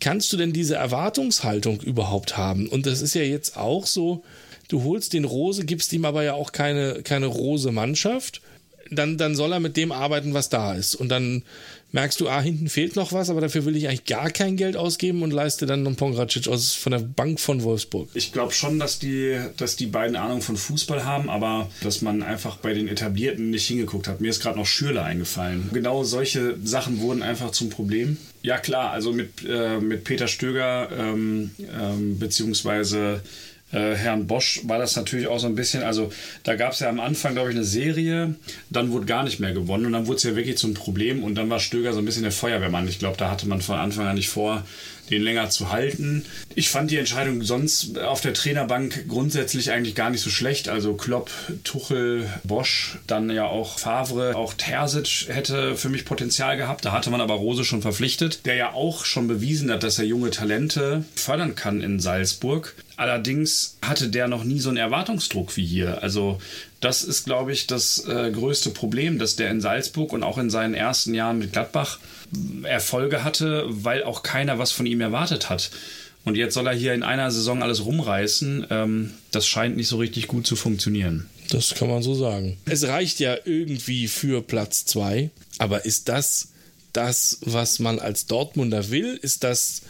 [0.00, 2.68] Kannst du denn diese Erwartungshaltung überhaupt haben?
[2.68, 4.24] Und das ist ja jetzt auch so,
[4.68, 8.42] du holst den Rose, gibst ihm aber ja auch keine, keine Rose-Mannschaft.
[8.90, 10.94] Dann, dann soll er mit dem arbeiten, was da ist.
[10.94, 11.42] Und dann
[11.92, 14.76] merkst du, ah, hinten fehlt noch was, aber dafür will ich eigentlich gar kein Geld
[14.76, 18.08] ausgeben und leiste dann einen Pongracic aus von der Bank von Wolfsburg.
[18.14, 22.22] Ich glaube schon, dass die, dass die beiden Ahnung von Fußball haben, aber dass man
[22.22, 24.20] einfach bei den Etablierten nicht hingeguckt hat.
[24.20, 25.70] Mir ist gerade noch Schürle eingefallen.
[25.72, 28.16] Genau solche Sachen wurden einfach zum Problem.
[28.42, 33.22] Ja klar, also mit, äh, mit Peter Stöger ähm, ähm, beziehungsweise
[33.72, 36.12] äh, Herrn Bosch war das natürlich auch so ein bisschen, also
[36.44, 38.34] da gab es ja am Anfang, glaube ich, eine Serie,
[38.70, 41.34] dann wurde gar nicht mehr gewonnen und dann wurde es ja wirklich zum Problem und
[41.34, 42.88] dann war Stöger so ein bisschen der Feuerwehrmann.
[42.88, 44.64] Ich glaube, da hatte man von Anfang an nicht vor,
[45.10, 46.24] den länger zu halten.
[46.54, 50.68] Ich fand die Entscheidung sonst auf der Trainerbank grundsätzlich eigentlich gar nicht so schlecht.
[50.68, 51.30] Also Klopp,
[51.64, 56.84] Tuchel, Bosch, dann ja auch Favre, auch Terzic hätte für mich Potenzial gehabt.
[56.84, 60.06] Da hatte man aber Rose schon verpflichtet, der ja auch schon bewiesen hat, dass er
[60.06, 62.74] junge Talente fördern kann in Salzburg.
[62.96, 66.02] Allerdings hatte der noch nie so einen Erwartungsdruck wie hier.
[66.02, 66.40] Also
[66.80, 70.48] das ist, glaube ich, das äh, größte Problem, dass der in Salzburg und auch in
[70.48, 71.98] seinen ersten Jahren mit Gladbach
[72.62, 75.70] Erfolge hatte, weil auch keiner was von ihm erwartet hat.
[76.24, 78.66] Und jetzt soll er hier in einer Saison alles rumreißen.
[78.70, 81.28] Ähm, das scheint nicht so richtig gut zu funktionieren.
[81.50, 82.56] Das kann man so sagen.
[82.64, 86.48] Es reicht ja irgendwie für Platz 2, aber ist das
[86.92, 89.18] das, was man als Dortmunder will?
[89.22, 89.82] Ist das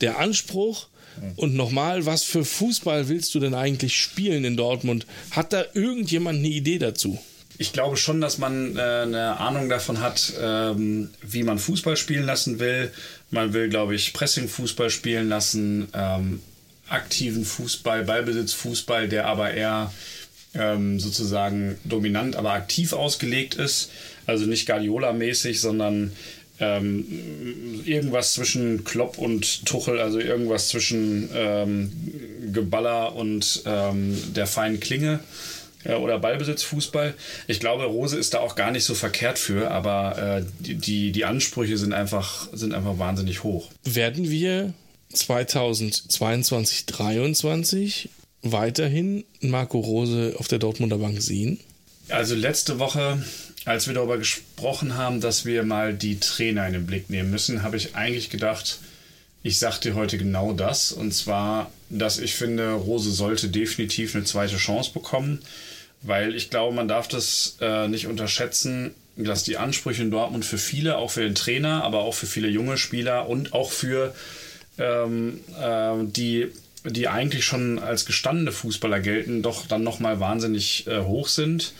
[0.00, 0.88] der Anspruch?
[1.36, 5.06] Und nochmal, was für Fußball willst du denn eigentlich spielen in Dortmund?
[5.30, 7.18] Hat da irgendjemand eine Idee dazu?
[7.58, 12.26] Ich glaube schon, dass man äh, eine Ahnung davon hat, ähm, wie man Fußball spielen
[12.26, 12.92] lassen will.
[13.30, 16.42] Man will, glaube ich, Pressing-Fußball spielen lassen, ähm,
[16.88, 19.92] aktiven Fußball, Ballbesitzfußball, der aber eher
[20.54, 23.90] ähm, sozusagen dominant, aber aktiv ausgelegt ist.
[24.26, 26.12] Also nicht Guardiola-mäßig, sondern
[26.60, 31.92] ähm, irgendwas zwischen Klopp und Tuchel, also irgendwas zwischen ähm,
[32.52, 35.20] Geballer und ähm, der feinen Klinge
[35.84, 37.14] äh, oder Ballbesitzfußball.
[37.46, 41.24] Ich glaube, Rose ist da auch gar nicht so verkehrt für, aber äh, die, die
[41.24, 43.70] Ansprüche sind einfach, sind einfach wahnsinnig hoch.
[43.84, 44.72] Werden wir
[45.12, 48.08] 2022, 2023
[48.42, 51.60] weiterhin Marco Rose auf der Dortmunder Bank sehen?
[52.08, 53.22] Also letzte Woche
[53.66, 57.62] als wir darüber gesprochen haben, dass wir mal die Trainer in den Blick nehmen müssen,
[57.62, 58.78] habe ich eigentlich gedacht,
[59.42, 60.92] ich sage dir heute genau das.
[60.92, 65.40] Und zwar, dass ich finde, Rose sollte definitiv eine zweite Chance bekommen,
[66.02, 70.58] weil ich glaube, man darf das äh, nicht unterschätzen, dass die Ansprüche in Dortmund für
[70.58, 74.14] viele, auch für den Trainer, aber auch für viele junge Spieler und auch für
[74.78, 76.52] ähm, äh, die
[76.84, 81.72] die eigentlich schon als gestandene Fußballer gelten, doch dann nochmal wahnsinnig äh, hoch sind.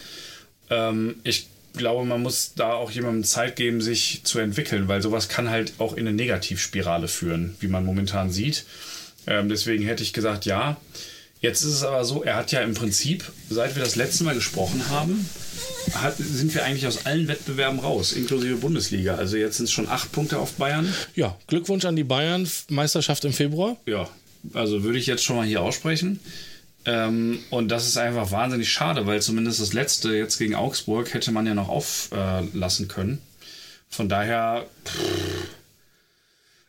[0.69, 1.47] Ähm, ich
[1.77, 5.75] glaube, man muss da auch jemandem Zeit geben, sich zu entwickeln, weil sowas kann halt
[5.79, 8.65] auch in eine Negativspirale führen, wie man momentan sieht.
[9.27, 10.77] Ähm, deswegen hätte ich gesagt, ja.
[11.41, 14.35] Jetzt ist es aber so, er hat ja im Prinzip, seit wir das letzte Mal
[14.35, 15.29] gesprochen haben,
[15.95, 19.17] hat, sind wir eigentlich aus allen Wettbewerben raus, inklusive Bundesliga.
[19.17, 20.93] Also jetzt sind es schon acht Punkte auf Bayern.
[21.15, 23.77] Ja, Glückwunsch an die Bayern, Meisterschaft im Februar.
[23.87, 24.09] Ja,
[24.55, 26.21] also würde ich jetzt schon mal hier aussprechen.
[26.87, 31.33] Ähm, und das ist einfach wahnsinnig schade, weil zumindest das letzte jetzt gegen Augsburg hätte
[31.33, 33.21] man ja noch auflassen äh, können.
[33.89, 35.01] Von daher, pff,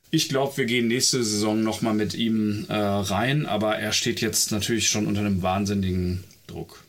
[0.09, 4.51] ich glaube, wir gehen nächste Saison nochmal mit ihm äh, rein, aber er steht jetzt
[4.51, 6.83] natürlich schon unter einem wahnsinnigen Druck.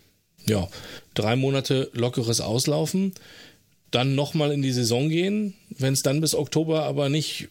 [0.46, 0.68] Ja,
[1.14, 3.12] drei Monate lockeres Auslaufen,
[3.90, 7.48] dann nochmal in die Saison gehen, wenn es dann bis Oktober aber nicht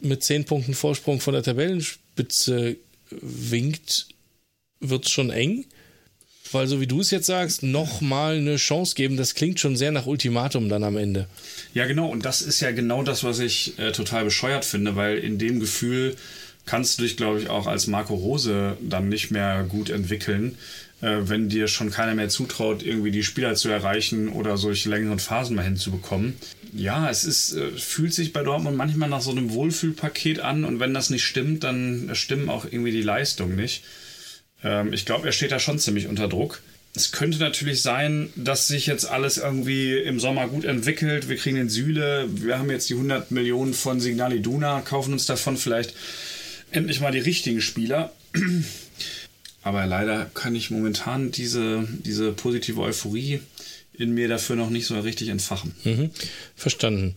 [0.00, 2.76] mit zehn Punkten Vorsprung von der Tabellenspitze
[3.10, 4.08] winkt,
[4.80, 5.64] wird es schon eng.
[6.52, 9.90] Weil so wie du es jetzt sagst, nochmal eine Chance geben, das klingt schon sehr
[9.90, 11.26] nach Ultimatum dann am Ende.
[11.72, 12.08] Ja, genau.
[12.08, 15.58] Und das ist ja genau das, was ich äh, total bescheuert finde, weil in dem
[15.58, 16.14] Gefühl
[16.66, 20.56] kannst du dich, glaube ich, auch als Marco Rose dann nicht mehr gut entwickeln,
[21.00, 25.18] äh, wenn dir schon keiner mehr zutraut, irgendwie die Spieler zu erreichen oder solche längeren
[25.18, 26.36] Phasen mal hinzubekommen.
[26.74, 30.80] Ja, es ist, äh, fühlt sich bei Dortmund manchmal nach so einem Wohlfühlpaket an und
[30.80, 33.82] wenn das nicht stimmt, dann stimmen auch irgendwie die Leistungen nicht.
[34.64, 36.60] Ähm, ich glaube, er steht da schon ziemlich unter Druck.
[36.96, 41.28] Es könnte natürlich sein, dass sich jetzt alles irgendwie im Sommer gut entwickelt.
[41.28, 45.26] Wir kriegen den Süle, wir haben jetzt die 100 Millionen von Signal Iduna, kaufen uns
[45.26, 45.94] davon vielleicht
[46.70, 48.12] endlich mal die richtigen Spieler.
[49.62, 53.40] Aber leider kann ich momentan diese, diese positive Euphorie
[53.94, 55.74] in mir dafür noch nicht so richtig entfachen.
[55.84, 56.10] Mhm,
[56.54, 57.14] verstanden.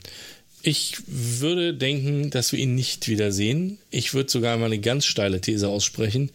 [0.63, 3.77] Ich würde denken, dass wir ihn nicht wiedersehen.
[3.91, 6.31] Ich würde sogar mal eine ganz steile These aussprechen.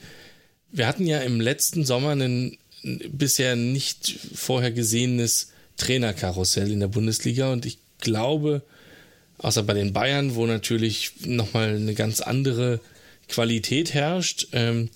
[0.73, 7.53] Wir hatten ja im letzten Sommer ein bisher nicht vorher gesehenes Trainerkarussell in der Bundesliga
[7.53, 8.63] und ich glaube,
[9.39, 12.81] außer bei den Bayern, wo natürlich nochmal eine ganz andere
[13.29, 14.91] Qualität herrscht ähm,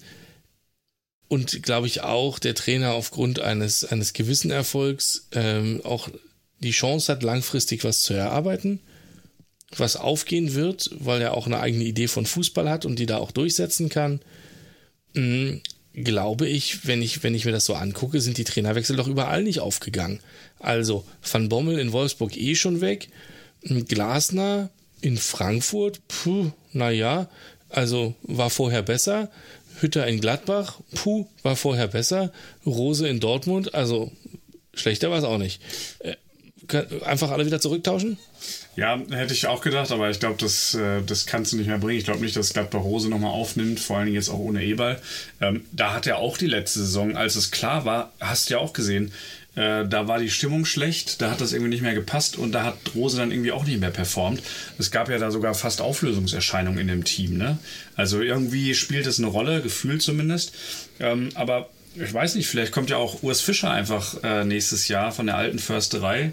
[1.28, 6.08] und glaube ich auch der Trainer aufgrund eines, eines gewissen Erfolgs ähm, auch
[6.60, 8.80] die Chance hat, langfristig was zu erarbeiten,
[9.76, 13.18] was aufgehen wird, weil er auch eine eigene Idee von Fußball hat und die da
[13.18, 14.20] auch durchsetzen kann.
[15.16, 15.62] Mhm,
[15.94, 19.42] glaube ich, wenn ich, wenn ich mir das so angucke, sind die Trainerwechsel doch überall
[19.42, 20.20] nicht aufgegangen.
[20.60, 23.08] Also Van Bommel in Wolfsburg eh schon weg,
[23.62, 27.28] Glasner in Frankfurt, puh, naja,
[27.70, 29.30] also war vorher besser.
[29.80, 32.32] Hütter in Gladbach, puh, war vorher besser.
[32.64, 34.10] Rose in Dortmund, also
[34.74, 35.60] schlechter war es auch nicht.
[37.04, 38.18] Einfach alle wieder zurücktauschen?
[38.76, 41.78] Ja, hätte ich auch gedacht, aber ich glaube, das, äh, das kannst du nicht mehr
[41.78, 41.98] bringen.
[41.98, 45.00] Ich glaube nicht, dass Gladbach Rose nochmal aufnimmt, vor allen Dingen jetzt auch ohne Eberl.
[45.40, 48.60] Ähm, da hat er auch die letzte Saison, als es klar war, hast du ja
[48.60, 49.12] auch gesehen,
[49.56, 52.62] äh, da war die Stimmung schlecht, da hat das irgendwie nicht mehr gepasst und da
[52.62, 54.42] hat Rose dann irgendwie auch nicht mehr performt.
[54.78, 57.38] Es gab ja da sogar fast Auflösungserscheinungen in dem Team.
[57.38, 57.58] Ne?
[57.96, 60.52] Also irgendwie spielt es eine Rolle, gefühlt zumindest.
[61.00, 65.12] Ähm, aber ich weiß nicht, vielleicht kommt ja auch Urs Fischer einfach äh, nächstes Jahr
[65.12, 66.32] von der alten Försterei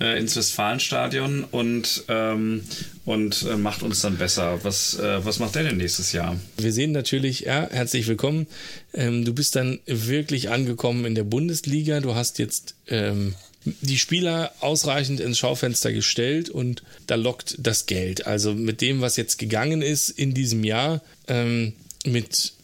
[0.00, 2.62] äh, ins Westfalenstadion und, ähm,
[3.04, 4.60] und äh, macht uns dann besser.
[4.64, 6.38] Was, äh, was macht der denn nächstes Jahr?
[6.56, 8.46] Wir sehen natürlich, ja, herzlich willkommen.
[8.94, 12.00] Ähm, du bist dann wirklich angekommen in der Bundesliga.
[12.00, 18.26] Du hast jetzt ähm, die Spieler ausreichend ins Schaufenster gestellt und da lockt das Geld.
[18.26, 21.74] Also mit dem, was jetzt gegangen ist in diesem Jahr, ähm,
[22.06, 22.54] mit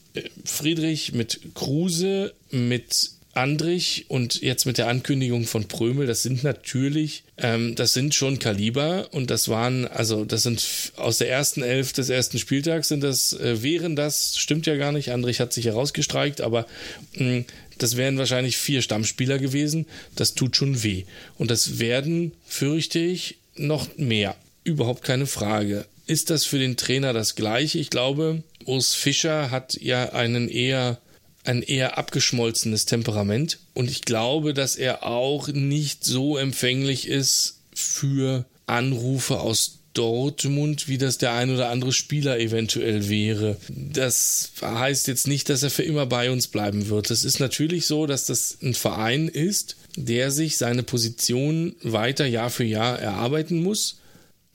[0.44, 7.22] Friedrich, mit Kruse, mit Andrich und jetzt mit der Ankündigung von Prömel, das sind natürlich,
[7.37, 10.64] ähm, das sind schon Kaliber und das waren, also das sind
[10.96, 14.92] aus der ersten Elf des ersten Spieltags sind das, äh, wären das, stimmt ja gar
[14.92, 16.66] nicht, Andrich hat sich herausgestreikt, aber
[17.14, 17.44] mh,
[17.79, 21.05] das wären wahrscheinlich vier Stammspieler gewesen, das tut schon weh.
[21.37, 24.35] Und das werden, fürchte ich, noch mehr.
[24.64, 25.85] Überhaupt keine Frage.
[26.07, 27.79] Ist das für den Trainer das Gleiche?
[27.79, 30.98] Ich glaube, Urs Fischer hat ja einen eher
[31.44, 38.44] ein eher abgeschmolzenes Temperament und ich glaube, dass er auch nicht so empfänglich ist für
[38.66, 43.57] Anrufe aus Dortmund, wie das der ein oder andere Spieler eventuell wäre.
[43.68, 47.11] Das heißt jetzt nicht, dass er für immer bei uns bleiben wird.
[47.11, 52.50] Es ist natürlich so, dass das ein Verein ist, der sich seine Position weiter Jahr
[52.50, 54.00] für Jahr erarbeiten muss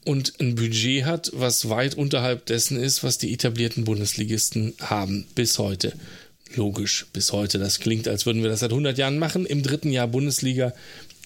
[0.04, 5.58] und ein Budget hat, was weit unterhalb dessen ist, was die etablierten Bundesligisten haben bis
[5.58, 5.92] heute
[6.56, 7.58] logisch bis heute.
[7.58, 9.46] Das klingt, als würden wir das seit 100 Jahren machen.
[9.46, 10.72] Im dritten Jahr Bundesliga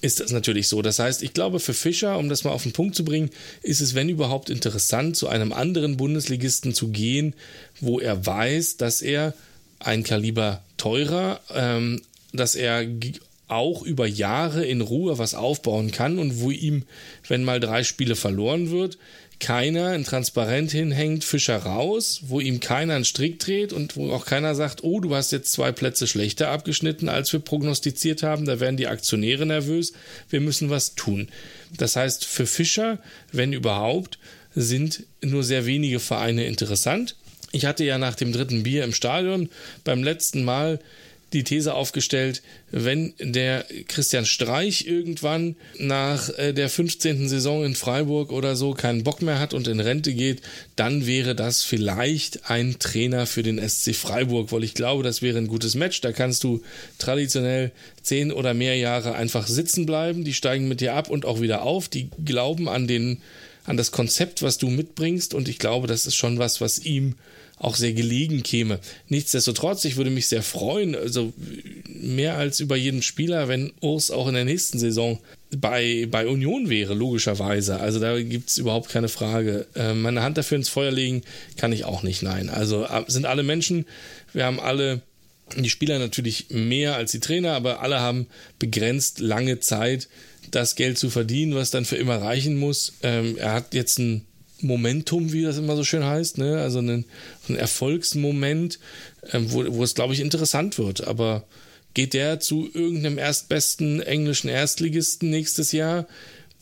[0.03, 0.83] ist das natürlich so.
[0.83, 3.31] Das heißt, ich glaube, für Fischer, um das mal auf den Punkt zu bringen,
[3.63, 7.35] ist es, wenn überhaupt, interessant, zu einem anderen Bundesligisten zu gehen,
[7.81, 9.35] wo er weiß, dass er
[9.79, 12.87] ein Kaliber teurer, ähm, dass er
[13.49, 16.85] auch über Jahre in Ruhe was aufbauen kann und wo ihm,
[17.29, 18.99] wenn mal drei Spiele verloren wird,
[19.39, 24.25] keiner ein Transparent hinhängt, Fischer raus, wo ihm keiner einen Strick dreht und wo auch
[24.25, 28.61] keiner sagt, oh, du hast jetzt zwei Plätze schlechter abgeschnitten, als wir prognostiziert haben, da
[28.61, 29.93] werden die Aktionäre nervös,
[30.31, 31.29] wir müssen was tun.
[31.77, 32.99] Das heißt, für Fischer,
[33.31, 34.19] wenn überhaupt,
[34.55, 37.17] sind nur sehr wenige Vereine interessant.
[37.53, 39.51] Ich hatte ja nach dem dritten Bier im Stadion
[39.85, 40.81] beim letzten Mal
[41.33, 47.29] die These aufgestellt, wenn der Christian Streich irgendwann nach äh, der 15.
[47.29, 50.41] Saison in Freiburg oder so keinen Bock mehr hat und in Rente geht,
[50.77, 55.39] dann wäre das vielleicht ein Trainer für den SC Freiburg, weil ich glaube, das wäre
[55.39, 56.01] ein gutes Match.
[56.01, 56.63] Da kannst du
[56.99, 60.25] traditionell zehn oder mehr Jahre einfach sitzen bleiben.
[60.25, 61.89] Die steigen mit dir ab und auch wieder auf.
[61.89, 63.21] Die glauben an den,
[63.65, 65.35] an das Konzept, was du mitbringst.
[65.35, 67.17] Und ich glaube, das ist schon was, was ihm
[67.59, 68.81] auch sehr gelegen käme.
[69.09, 71.33] Nichtsdestotrotz, ich würde mich sehr freuen, also
[71.89, 75.19] mehr als über jeden Spieler, wenn Urs auch in der nächsten Saison
[75.57, 77.81] bei, bei Union wäre, logischerweise.
[77.81, 79.67] Also da gibt es überhaupt keine Frage.
[79.75, 81.23] Äh, meine Hand dafür ins Feuer legen
[81.57, 82.51] kann ich auch nicht, nein.
[82.51, 83.87] Also äh, sind alle Menschen,
[84.33, 85.01] wir haben alle
[85.57, 88.27] die Spieler natürlich mehr als die Trainer, aber alle haben
[88.59, 90.09] begrenzt lange Zeit,
[90.51, 92.95] das Geld zu verdienen, was dann für immer reichen muss.
[93.03, 94.27] Ähm, er hat jetzt ein
[94.61, 96.61] Momentum, wie das immer so schön heißt, ne?
[96.61, 97.05] also ein,
[97.49, 98.79] ein Erfolgsmoment,
[99.33, 101.07] ähm, wo, wo es, glaube ich, interessant wird.
[101.07, 101.45] Aber
[101.95, 106.07] geht der zu irgendeinem erstbesten englischen Erstligisten nächstes Jahr?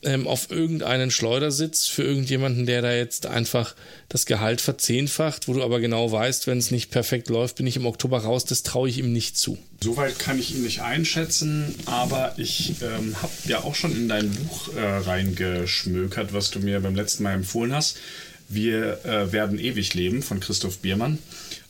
[0.05, 3.75] Ähm, auf irgendeinen Schleudersitz für irgendjemanden, der da jetzt einfach
[4.07, 7.75] das Gehalt verzehnfacht, wo du aber genau weißt, wenn es nicht perfekt läuft, bin ich
[7.75, 9.57] im Oktober raus, das traue ich ihm nicht zu.
[9.83, 14.31] Soweit kann ich ihn nicht einschätzen, aber ich ähm, habe ja auch schon in dein
[14.31, 17.97] Buch äh, reingeschmökert, was du mir beim letzten Mal empfohlen hast.
[18.47, 21.17] Wir äh, werden ewig leben von Christoph Biermann.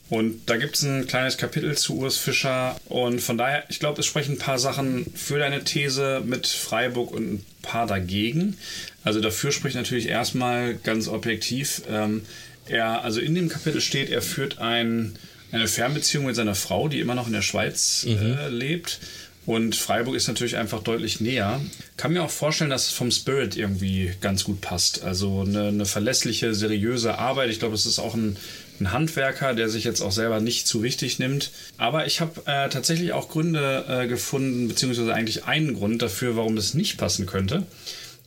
[0.08, 2.76] Und da gibt es ein kleines Kapitel zu Urs Fischer.
[2.86, 7.10] Und von daher, ich glaube, es sprechen ein paar Sachen für deine These mit Freiburg
[7.10, 8.56] und ein paar dagegen.
[9.02, 11.82] Also dafür spricht natürlich erstmal ganz objektiv.
[11.90, 12.22] Ähm,
[12.66, 15.18] er, also in dem Kapitel steht, er führt ein,
[15.50, 18.36] eine Fernbeziehung mit seiner Frau, die immer noch in der Schweiz mhm.
[18.38, 19.00] äh, lebt.
[19.44, 21.60] Und Freiburg ist natürlich einfach deutlich näher.
[21.96, 25.04] Kann mir auch vorstellen, dass es vom Spirit irgendwie ganz gut passt.
[25.04, 27.50] Also eine, eine verlässliche, seriöse Arbeit.
[27.50, 28.36] Ich glaube, es ist auch ein
[28.80, 31.50] ein Handwerker, der sich jetzt auch selber nicht zu wichtig nimmt.
[31.78, 36.56] Aber ich habe äh, tatsächlich auch Gründe äh, gefunden, beziehungsweise eigentlich einen Grund dafür, warum
[36.56, 37.66] das nicht passen könnte.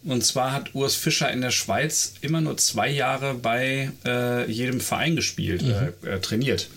[0.04, 4.80] Und zwar hat Urs Fischer in der Schweiz immer nur zwei Jahre bei äh, jedem
[4.80, 5.74] Verein gespielt, mhm.
[6.04, 6.70] Äh, äh, trainiert.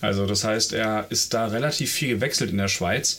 [0.00, 3.18] Also das heißt, er ist da relativ viel gewechselt in der Schweiz,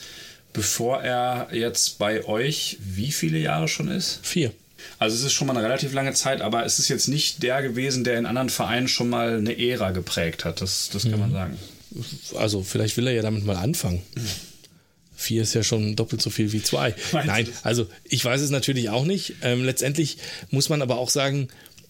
[0.54, 4.20] bevor er jetzt bei euch wie viele Jahre schon ist?
[4.22, 4.52] Vier.
[5.00, 7.62] Also es ist schon mal eine relativ lange Zeit, aber es ist jetzt nicht der
[7.62, 10.62] gewesen, der in anderen Vereinen schon mal eine Ära geprägt hat.
[10.62, 11.58] Das, das kann man sagen.
[12.36, 14.02] Also vielleicht will er ja damit mal anfangen.
[15.16, 16.94] Vier ist ja schon doppelt so viel wie zwei.
[17.12, 19.36] Meinst Nein, also ich weiß es natürlich auch nicht.
[19.42, 20.18] Ähm, letztendlich
[20.52, 21.48] muss man aber auch sagen,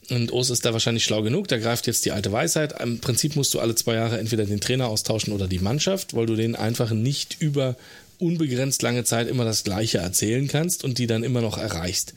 [0.10, 2.80] und Urs ist da wahrscheinlich schlau genug, da greift jetzt die alte Weisheit.
[2.82, 6.26] Im Prinzip musst du alle zwei Jahre entweder den Trainer austauschen oder die Mannschaft, weil
[6.26, 7.76] du denen einfach nicht über
[8.20, 12.14] unbegrenzt lange Zeit immer das Gleiche erzählen kannst und die dann immer noch erreichst.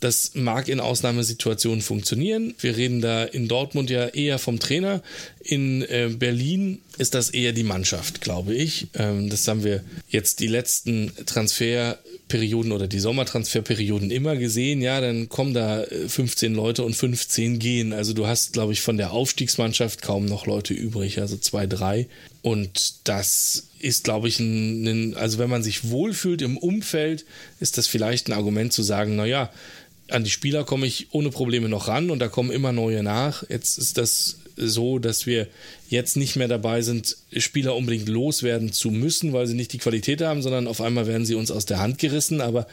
[0.00, 2.54] Das mag in Ausnahmesituationen funktionieren.
[2.58, 5.02] Wir reden da in Dortmund ja eher vom Trainer.
[5.42, 8.88] In äh, Berlin ist das eher die Mannschaft, glaube ich.
[8.94, 14.80] Ähm, das haben wir jetzt die letzten Transferperioden oder die Sommertransferperioden immer gesehen.
[14.80, 17.92] Ja, dann kommen da äh, 15 Leute und 15 gehen.
[17.92, 22.08] Also du hast, glaube ich, von der Aufstiegsmannschaft kaum noch Leute übrig, also zwei, drei.
[22.40, 27.26] Und das ist, glaube ich, ein, ein, also wenn man sich wohlfühlt im Umfeld,
[27.60, 29.50] ist das vielleicht ein Argument zu sagen, naja,
[30.10, 33.44] an die Spieler komme ich ohne Probleme noch ran und da kommen immer neue nach.
[33.48, 35.48] Jetzt ist das so, dass wir
[35.88, 40.20] jetzt nicht mehr dabei sind, Spieler unbedingt loswerden zu müssen, weil sie nicht die Qualität
[40.20, 42.40] haben, sondern auf einmal werden sie uns aus der Hand gerissen.
[42.40, 42.66] Aber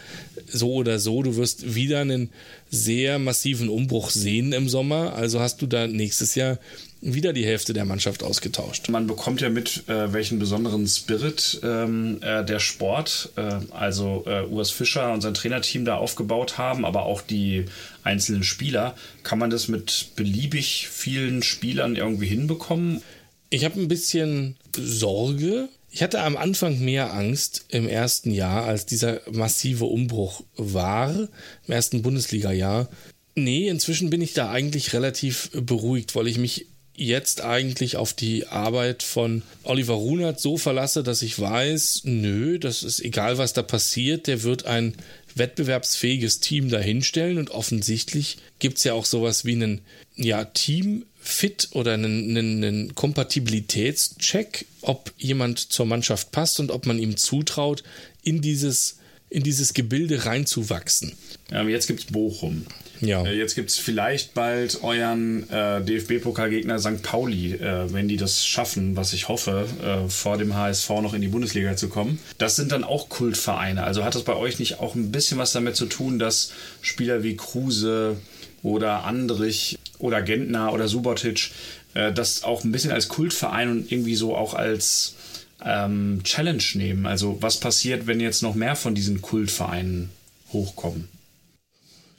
[0.47, 2.29] so oder so, du wirst wieder einen
[2.69, 5.13] sehr massiven Umbruch sehen im Sommer.
[5.13, 6.59] Also hast du da nächstes Jahr
[7.01, 8.89] wieder die Hälfte der Mannschaft ausgetauscht.
[8.89, 14.43] Man bekommt ja mit, äh, welchen besonderen Spirit ähm, äh, der Sport, äh, also äh,
[14.43, 17.65] Urs Fischer und sein Trainerteam da aufgebaut haben, aber auch die
[18.03, 18.95] einzelnen Spieler.
[19.23, 23.01] Kann man das mit beliebig vielen Spielern irgendwie hinbekommen?
[23.49, 25.69] Ich habe ein bisschen Sorge.
[25.89, 31.27] Ich hatte am Anfang mehr Angst im ersten Jahr, als dieser massive Umbruch war,
[31.67, 32.89] im ersten Bundesliga-Jahr.
[33.35, 38.47] Nee, inzwischen bin ich da eigentlich relativ beruhigt, weil ich mich jetzt eigentlich auf die
[38.47, 43.61] Arbeit von Oliver Runert so verlasse, dass ich weiß, nö, das ist egal, was da
[43.61, 44.95] passiert, der wird ein
[45.35, 49.81] wettbewerbsfähiges Team dahinstellen und offensichtlich gibt es ja auch sowas wie einen
[50.15, 56.97] ja, Team-Fit oder einen, einen, einen Kompatibilitätscheck, ob jemand zur Mannschaft passt und ob man
[56.97, 57.83] ihm zutraut,
[58.23, 58.97] in dieses,
[59.29, 61.13] in dieses Gebilde reinzuwachsen.
[61.51, 62.65] Ähm, jetzt gibt es Bochum.
[63.01, 63.23] Ja.
[63.23, 67.01] Äh, Jetzt gibt es vielleicht bald euren äh, DFB-Pokalgegner St.
[67.03, 71.21] Pauli, äh, wenn die das schaffen, was ich hoffe, äh, vor dem HSV noch in
[71.21, 72.19] die Bundesliga zu kommen.
[72.37, 73.83] Das sind dann auch Kultvereine.
[73.83, 77.23] Also hat das bei euch nicht auch ein bisschen was damit zu tun, dass Spieler
[77.23, 78.17] wie Kruse
[78.63, 81.51] oder Andrich oder Gentner oder Subotic
[81.93, 85.15] äh, das auch ein bisschen als Kultverein und irgendwie so auch als
[85.63, 87.05] ähm, Challenge nehmen?
[87.05, 90.09] Also was passiert, wenn jetzt noch mehr von diesen Kultvereinen
[90.51, 91.07] hochkommen?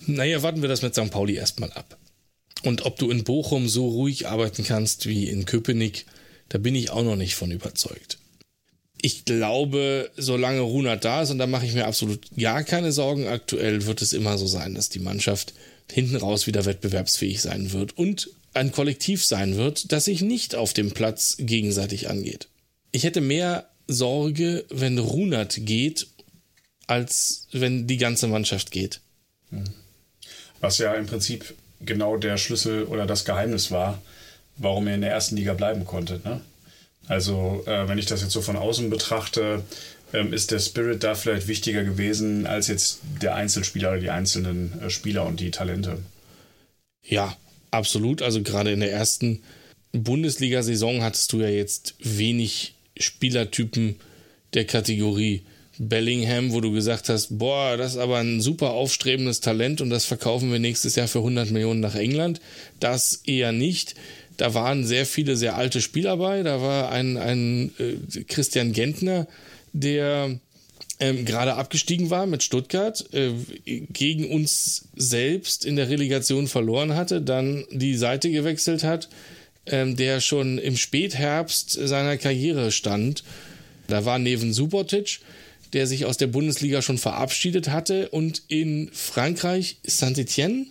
[0.08, 1.10] Naja, warten wir das mit St.
[1.10, 1.98] Pauli erstmal ab.
[2.64, 6.06] Und ob du in Bochum so ruhig arbeiten kannst wie in Köpenick,
[6.48, 8.18] da bin ich auch noch nicht von überzeugt.
[9.00, 13.28] Ich glaube, solange Runert da ist, und da mache ich mir absolut gar keine Sorgen,
[13.28, 15.54] aktuell wird es immer so sein, dass die Mannschaft
[15.92, 20.72] hinten raus wieder wettbewerbsfähig sein wird und ein Kollektiv sein wird, das sich nicht auf
[20.72, 22.48] dem Platz gegenseitig angeht.
[22.90, 26.08] Ich hätte mehr Sorge, wenn Runert geht,
[26.86, 29.00] als wenn die ganze Mannschaft geht.
[30.60, 34.00] Was ja im Prinzip genau der Schlüssel oder das Geheimnis war,
[34.56, 36.20] warum er in der ersten Liga bleiben konnte.
[36.24, 36.40] Ne?
[37.06, 39.62] Also, äh, wenn ich das jetzt so von außen betrachte,
[40.12, 44.80] ähm, ist der Spirit da vielleicht wichtiger gewesen als jetzt der Einzelspieler oder die einzelnen
[44.82, 45.98] äh, Spieler und die Talente.
[47.04, 47.36] Ja,
[47.70, 48.22] absolut.
[48.22, 49.42] Also gerade in der ersten
[49.92, 53.96] Bundesliga-Saison hattest du ja jetzt wenig Spielertypen
[54.54, 55.42] der Kategorie
[55.78, 60.04] Bellingham, wo du gesagt hast, boah, das ist aber ein super aufstrebendes Talent und das
[60.04, 62.40] verkaufen wir nächstes Jahr für 100 Millionen nach England.
[62.80, 63.94] Das eher nicht.
[64.36, 66.42] Da waren sehr viele sehr alte Spieler bei.
[66.42, 69.26] Da war ein, ein äh, Christian Gentner,
[69.72, 70.38] der
[71.00, 73.32] ähm, gerade abgestiegen war mit Stuttgart, äh,
[73.64, 79.08] gegen uns selbst in der Relegation verloren hatte, dann die Seite gewechselt hat,
[79.66, 83.22] ähm, der schon im Spätherbst seiner Karriere stand.
[83.86, 85.20] Da war Neven Subotic,
[85.72, 90.66] der sich aus der Bundesliga schon verabschiedet hatte und in Frankreich Saint-Etienne,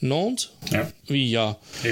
[0.00, 0.90] Nantes, Ja.
[1.06, 1.56] wie ja.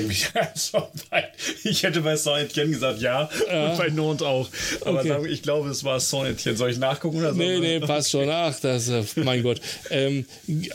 [1.65, 4.49] Ich hätte bei Saint-Etienne gesagt ja, und bei Nantes auch.
[4.85, 5.29] Aber Okay.
[5.29, 6.57] ich glaube, es war Saint-Etienne.
[6.57, 7.39] Soll ich nachgucken oder so?
[7.39, 8.29] Nee, nee, passt schon.
[8.29, 9.61] Ach, das, äh, mein Gott.
[9.91, 10.25] Ähm,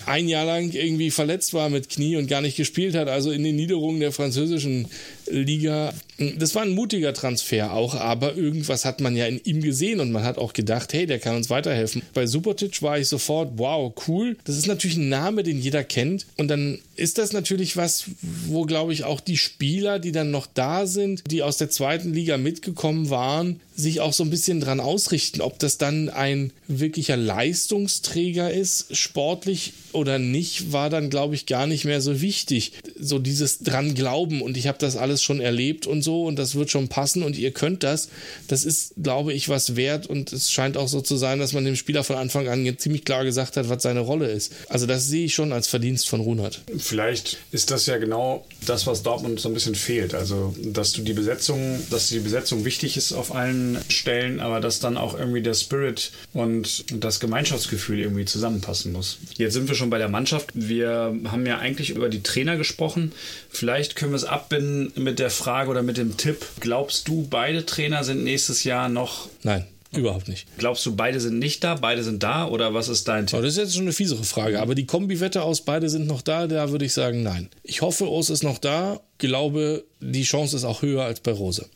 [0.05, 3.43] ein Jahr lang irgendwie verletzt war mit Knie und gar nicht gespielt hat, also in
[3.43, 4.87] den Niederungen der französischen
[5.29, 5.93] Liga.
[6.37, 10.11] Das war ein mutiger Transfer auch, aber irgendwas hat man ja in ihm gesehen und
[10.11, 12.01] man hat auch gedacht, hey, der kann uns weiterhelfen.
[12.13, 14.37] Bei Supertic war ich sofort, wow, cool.
[14.45, 16.25] Das ist natürlich ein Name, den jeder kennt.
[16.37, 18.05] Und dann ist das natürlich was,
[18.47, 22.13] wo, glaube ich, auch die Spieler, die dann noch da sind, die aus der zweiten
[22.13, 27.15] Liga mitgekommen waren, sich auch so ein bisschen dran ausrichten, ob das dann ein wirklicher
[27.15, 32.73] Leistungsträger ist, sportlich oder nicht, war dann, glaube ich, gar nicht mehr so wichtig.
[32.99, 36.55] So dieses dran glauben und ich habe das alles schon erlebt und so und das
[36.55, 38.09] wird schon passen und ihr könnt das.
[38.47, 41.65] Das ist, glaube ich, was wert und es scheint auch so zu sein, dass man
[41.65, 44.53] dem Spieler von Anfang an ziemlich klar gesagt hat, was seine Rolle ist.
[44.69, 46.61] Also das sehe ich schon als Verdienst von Runert.
[46.77, 50.13] Vielleicht ist das ja genau das, was Dortmund so ein bisschen fehlt.
[50.13, 54.79] Also, dass du die Besetzung, dass die Besetzung wichtig ist auf allen Stellen, aber dass
[54.79, 59.17] dann auch irgendwie der Spirit und das Gemeinschaftsgefühl irgendwie zusammenpassen muss.
[59.37, 60.51] Jetzt sind wir schon bei der Mannschaft.
[60.53, 63.11] Wir haben ja eigentlich über die Trainer gesprochen.
[63.49, 66.45] Vielleicht können wir es abbinden mit der Frage oder mit dem Tipp.
[66.59, 69.65] Glaubst du, beide Trainer sind nächstes Jahr noch Nein.
[69.95, 70.45] Überhaupt nicht.
[70.57, 73.39] Glaubst du, beide sind nicht da, beide sind da oder was ist dein Tipp?
[73.39, 76.21] Oh, das ist jetzt schon eine fiesere Frage, aber die Kombi-Wette aus beide sind noch
[76.21, 77.47] da, da würde ich sagen nein.
[77.63, 81.67] Ich hoffe, Urs ist noch da, glaube, die Chance ist auch höher als bei Rose.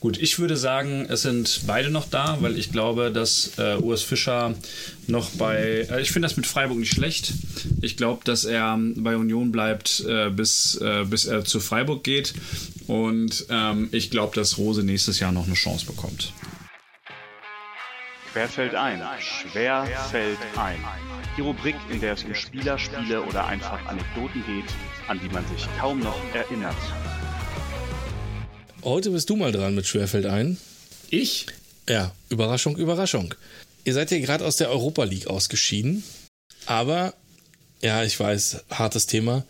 [0.00, 4.02] Gut, ich würde sagen, es sind beide noch da, weil ich glaube, dass äh, Urs
[4.02, 4.54] Fischer
[5.06, 5.86] noch bei.
[5.90, 7.32] Äh, ich finde das mit Freiburg nicht schlecht.
[7.80, 12.34] Ich glaube, dass er bei Union bleibt, äh, bis, äh, bis er zu Freiburg geht.
[12.86, 16.32] Und ähm, ich glaube, dass Rose nächstes Jahr noch eine Chance bekommt.
[18.32, 20.76] Quer fällt ein, schwer fällt ein.
[21.36, 24.66] Die Rubrik, in der es um Spieler, Spiele oder einfach Anekdoten geht,
[25.08, 26.76] an die man sich kaum noch erinnert.
[28.86, 30.58] Heute bist du mal dran mit Schwerfeld ein.
[31.10, 31.46] Ich?
[31.88, 33.34] Ja, Überraschung, Überraschung.
[33.82, 36.04] Ihr seid ja gerade aus der Europa League ausgeschieden.
[36.66, 37.12] Aber,
[37.82, 39.44] ja, ich weiß, hartes Thema.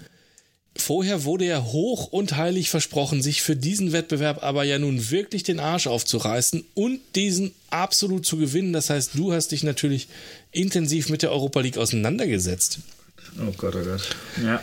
[0.75, 5.43] Vorher wurde ja hoch und heilig versprochen, sich für diesen Wettbewerb aber ja nun wirklich
[5.43, 8.73] den Arsch aufzureißen und diesen absolut zu gewinnen.
[8.73, 10.09] Das heißt, du hast dich natürlich
[10.51, 12.79] intensiv mit der Europa League auseinandergesetzt.
[13.39, 14.17] Oh Gott, oh Gott.
[14.43, 14.63] Ja.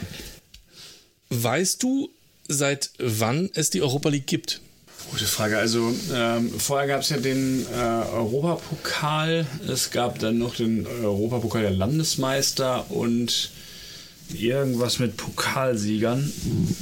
[1.30, 2.09] Weißt du,
[2.47, 4.61] seit wann es die Europa League gibt?
[5.14, 5.59] Gute Frage.
[5.59, 11.61] Also ähm, vorher gab es ja den äh, Europapokal, es gab dann noch den Europapokal
[11.61, 13.51] der Landesmeister und
[14.34, 16.34] irgendwas mit Pokalsiegern.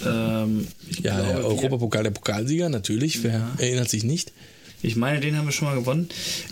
[0.06, 0.68] Ähm,
[1.02, 3.22] ja, glaube, der Europapokal der Pokalsieger, natürlich.
[3.22, 3.52] Wer ja.
[3.58, 4.32] erinnert sich nicht?
[4.82, 6.08] Ich meine, den haben wir schon mal gewonnen.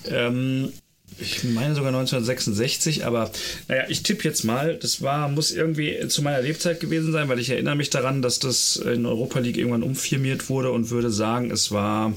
[0.05, 0.73] Ähm,
[1.19, 3.31] ich meine sogar 1966, aber
[3.67, 7.39] naja, ich tippe jetzt mal, das war, muss irgendwie zu meiner Lebzeit gewesen sein, weil
[7.39, 11.51] ich erinnere mich daran, dass das in Europa League irgendwann umfirmiert wurde und würde sagen,
[11.51, 12.13] es war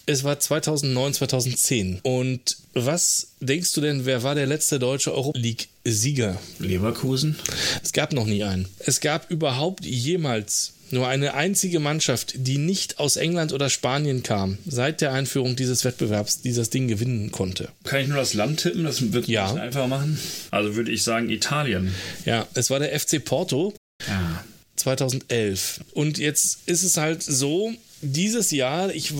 [0.07, 2.00] Es war 2009, 2010.
[2.02, 6.38] Und was denkst du denn, wer war der letzte deutsche Europa League-Sieger?
[6.59, 7.36] Leverkusen?
[7.82, 8.68] Es gab noch nie einen.
[8.80, 14.59] Es gab überhaupt jemals nur eine einzige Mannschaft, die nicht aus England oder Spanien kam,
[14.66, 17.68] seit der Einführung dieses Wettbewerbs, die das Ding gewinnen konnte.
[17.85, 18.85] Kann ich nur das Land tippen?
[18.85, 19.51] Das wird ja.
[19.51, 20.18] ein einfach machen.
[20.51, 21.95] Also würde ich sagen Italien.
[22.24, 23.74] Ja, es war der FC Porto.
[24.07, 24.45] Ja.
[24.76, 25.80] 2011.
[25.93, 27.72] Und jetzt ist es halt so,
[28.03, 29.12] dieses Jahr, ich,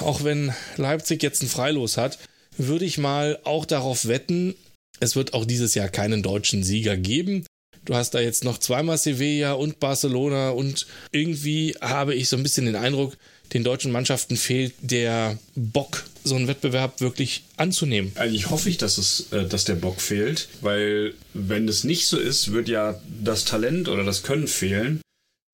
[0.00, 2.18] auch wenn Leipzig jetzt ein Freilos hat,
[2.56, 4.54] würde ich mal auch darauf wetten,
[5.00, 7.44] es wird auch dieses Jahr keinen deutschen Sieger geben.
[7.84, 12.42] Du hast da jetzt noch zweimal Sevilla und Barcelona und irgendwie habe ich so ein
[12.42, 13.16] bisschen den Eindruck,
[13.52, 18.12] den deutschen Mannschaften fehlt der Bock, so einen Wettbewerb wirklich anzunehmen.
[18.14, 22.18] Eigentlich hoffe ich, dass, es, äh, dass der Bock fehlt, weil wenn es nicht so
[22.18, 25.02] ist, wird ja das Talent oder das Können fehlen,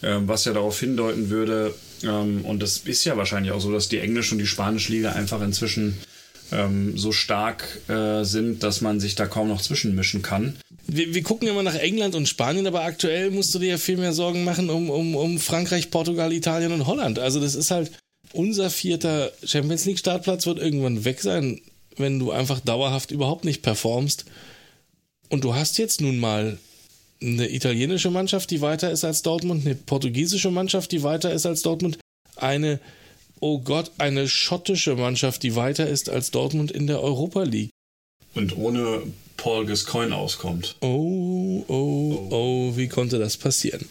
[0.02, 1.74] ähm, was ja darauf hindeuten würde,
[2.04, 5.12] ähm, und das ist ja wahrscheinlich auch so, dass die englische und die spanische Liga
[5.12, 5.98] einfach inzwischen
[6.52, 10.56] ähm, so stark äh, sind, dass man sich da kaum noch zwischenmischen kann.
[10.92, 13.96] Wir, wir, gucken immer nach England und Spanien, aber aktuell musst du dir ja viel
[13.96, 17.18] mehr Sorgen machen um, um, um Frankreich, Portugal, Italien und Holland.
[17.18, 17.92] Also das ist halt
[18.32, 21.60] unser vierter Champions League Startplatz wird irgendwann weg sein,
[21.96, 24.24] wenn du einfach dauerhaft überhaupt nicht performst.
[25.28, 26.58] Und du hast jetzt nun mal
[27.22, 31.62] eine italienische Mannschaft, die weiter ist als Dortmund, eine portugiesische Mannschaft, die weiter ist als
[31.62, 31.98] Dortmund,
[32.36, 32.80] eine,
[33.40, 37.70] oh Gott, eine schottische Mannschaft, die weiter ist als Dortmund in der Europa League.
[38.34, 39.02] Und ohne
[39.40, 40.76] Paul Gascoigne auskommt.
[40.82, 43.88] Oh, oh, oh, wie konnte das passieren?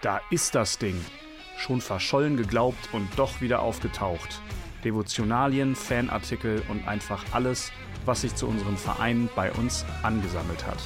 [0.00, 0.98] Da ist das Ding.
[1.58, 4.40] Schon verschollen geglaubt und doch wieder aufgetaucht.
[4.84, 7.72] Devotionalien, Fanartikel und einfach alles,
[8.06, 10.78] was sich zu unseren Vereinen bei uns angesammelt hat.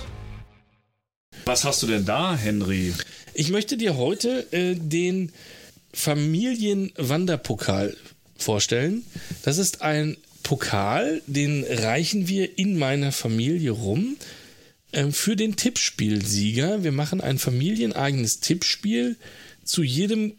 [1.44, 2.92] Was hast du denn da, Henry?
[3.32, 5.30] Ich möchte dir heute äh, den
[5.94, 7.96] Familienwanderpokal
[8.36, 9.04] vorstellen.
[9.44, 14.16] Das ist ein Pokal, den reichen wir in meiner Familie rum
[14.92, 16.84] ähm, für den Tippspielsieger.
[16.84, 19.16] Wir machen ein familieneigenes Tippspiel
[19.64, 20.34] zu jedem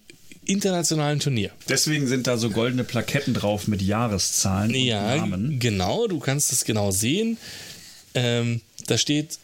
[0.46, 1.52] internationalen Turnier.
[1.70, 5.60] Deswegen sind da so goldene Plaketten drauf mit Jahreszahlen Ja, und Namen.
[5.60, 7.38] genau, du kannst es genau sehen.
[8.14, 9.40] Ähm, da steht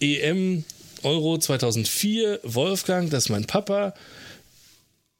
[0.00, 0.64] EM
[1.04, 3.94] Euro 2004, Wolfgang, das ist mein Papa.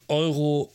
[0.09, 0.69] Euro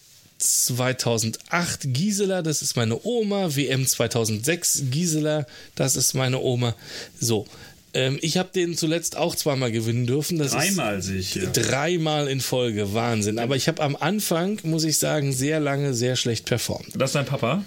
[0.44, 3.56] 2008, Gisela, das ist meine Oma.
[3.56, 6.74] WM 2006, Gisela, das ist meine Oma.
[7.18, 7.46] So,
[7.94, 10.38] ähm, ich habe den zuletzt auch zweimal gewinnen dürfen.
[10.38, 10.98] Das Dreimal.
[10.98, 13.38] Ist dreimal in Folge, Wahnsinn.
[13.38, 16.88] Aber ich habe am Anfang, muss ich sagen, sehr lange sehr schlecht performt.
[16.96, 17.64] Das ist dein Papa?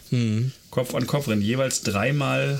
[0.69, 2.59] Kopf an Kopf rennen, jeweils dreimal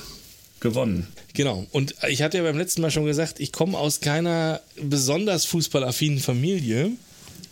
[0.62, 1.08] gewonnen.
[1.34, 1.68] Genau.
[1.72, 6.20] Und ich hatte ja beim letzten Mal schon gesagt, ich komme aus keiner besonders fußballaffinen
[6.20, 6.92] Familie.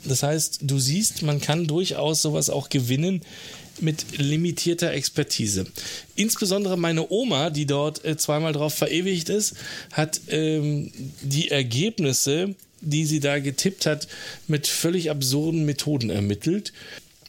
[0.06, 3.22] Das heißt, du siehst, man kann durchaus sowas auch gewinnen
[3.80, 5.66] mit limitierter Expertise.
[6.16, 9.56] Insbesondere meine Oma, die dort äh, zweimal drauf verewigt ist,
[9.92, 10.92] hat ähm,
[11.22, 14.08] die Ergebnisse, die sie da getippt hat,
[14.48, 16.72] mit völlig absurden Methoden ermittelt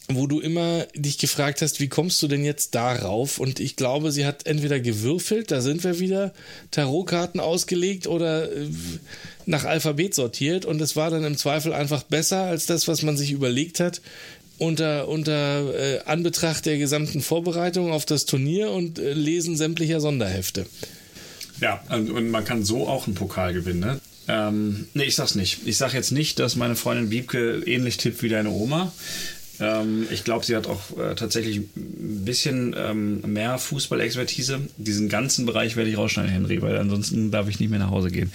[0.09, 3.39] wo du immer dich gefragt hast, wie kommst du denn jetzt darauf?
[3.39, 6.33] Und ich glaube, sie hat entweder gewürfelt, da sind wir wieder,
[6.71, 8.69] Tarotkarten ausgelegt oder äh,
[9.47, 13.17] nach Alphabet sortiert und es war dann im Zweifel einfach besser als das, was man
[13.17, 14.01] sich überlegt hat.
[14.59, 20.65] Unter, unter äh, Anbetracht der gesamten Vorbereitung auf das Turnier und äh, Lesen sämtlicher Sonderhefte.
[21.61, 24.01] Ja, und und man kann so auch einen Pokal gewinnen, ne?
[24.29, 25.61] Ähm, nee, ich sag's nicht.
[25.67, 28.93] Ich sag jetzt nicht, dass meine Freundin Wiebke ähnlich tippt wie deine Oma.
[29.61, 34.61] Ähm, ich glaube, sie hat auch äh, tatsächlich ein bisschen ähm, mehr Fußballexpertise.
[34.77, 38.11] Diesen ganzen Bereich werde ich rausschneiden, Henry, weil ansonsten darf ich nicht mehr nach Hause
[38.11, 38.33] gehen.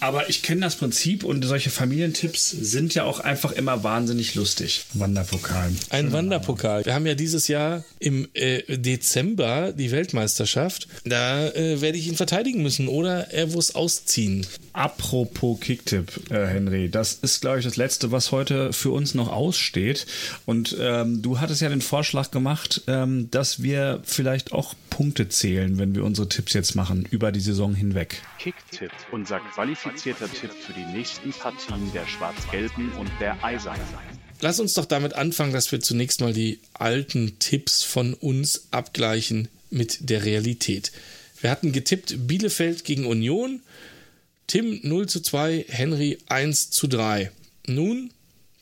[0.00, 4.84] Aber ich kenne das Prinzip und solche Familientipps sind ja auch einfach immer wahnsinnig lustig.
[4.94, 5.72] Wanderpokal.
[5.90, 6.84] Ein Wanderpokal.
[6.84, 10.88] Wir haben ja dieses Jahr im äh, Dezember die Weltmeisterschaft.
[11.04, 14.46] Da äh, werde ich ihn verteidigen müssen oder er muss ausziehen.
[14.72, 19.32] Apropos Kicktipp, äh, Henry, das ist, glaube ich, das Letzte, was heute für uns noch
[19.32, 20.06] aussteht.
[20.46, 25.78] Und ähm, du hattest ja den Vorschlag gemacht, ähm, dass wir vielleicht auch Punkte zählen,
[25.78, 28.22] wenn wir unsere Tipps jetzt machen, über die Saison hinweg.
[28.38, 29.40] Kicktipp, unser
[29.88, 33.80] qualifizierter Tipp für die nächsten Partien der Schwarz-Gelben und der Eisernen.
[34.40, 39.48] Lass uns doch damit anfangen, dass wir zunächst mal die alten Tipps von uns abgleichen
[39.70, 40.92] mit der Realität.
[41.40, 43.60] Wir hatten getippt Bielefeld gegen Union,
[44.46, 47.30] Tim 0 zu 2, Henry 1 zu 3.
[47.66, 48.10] Nun,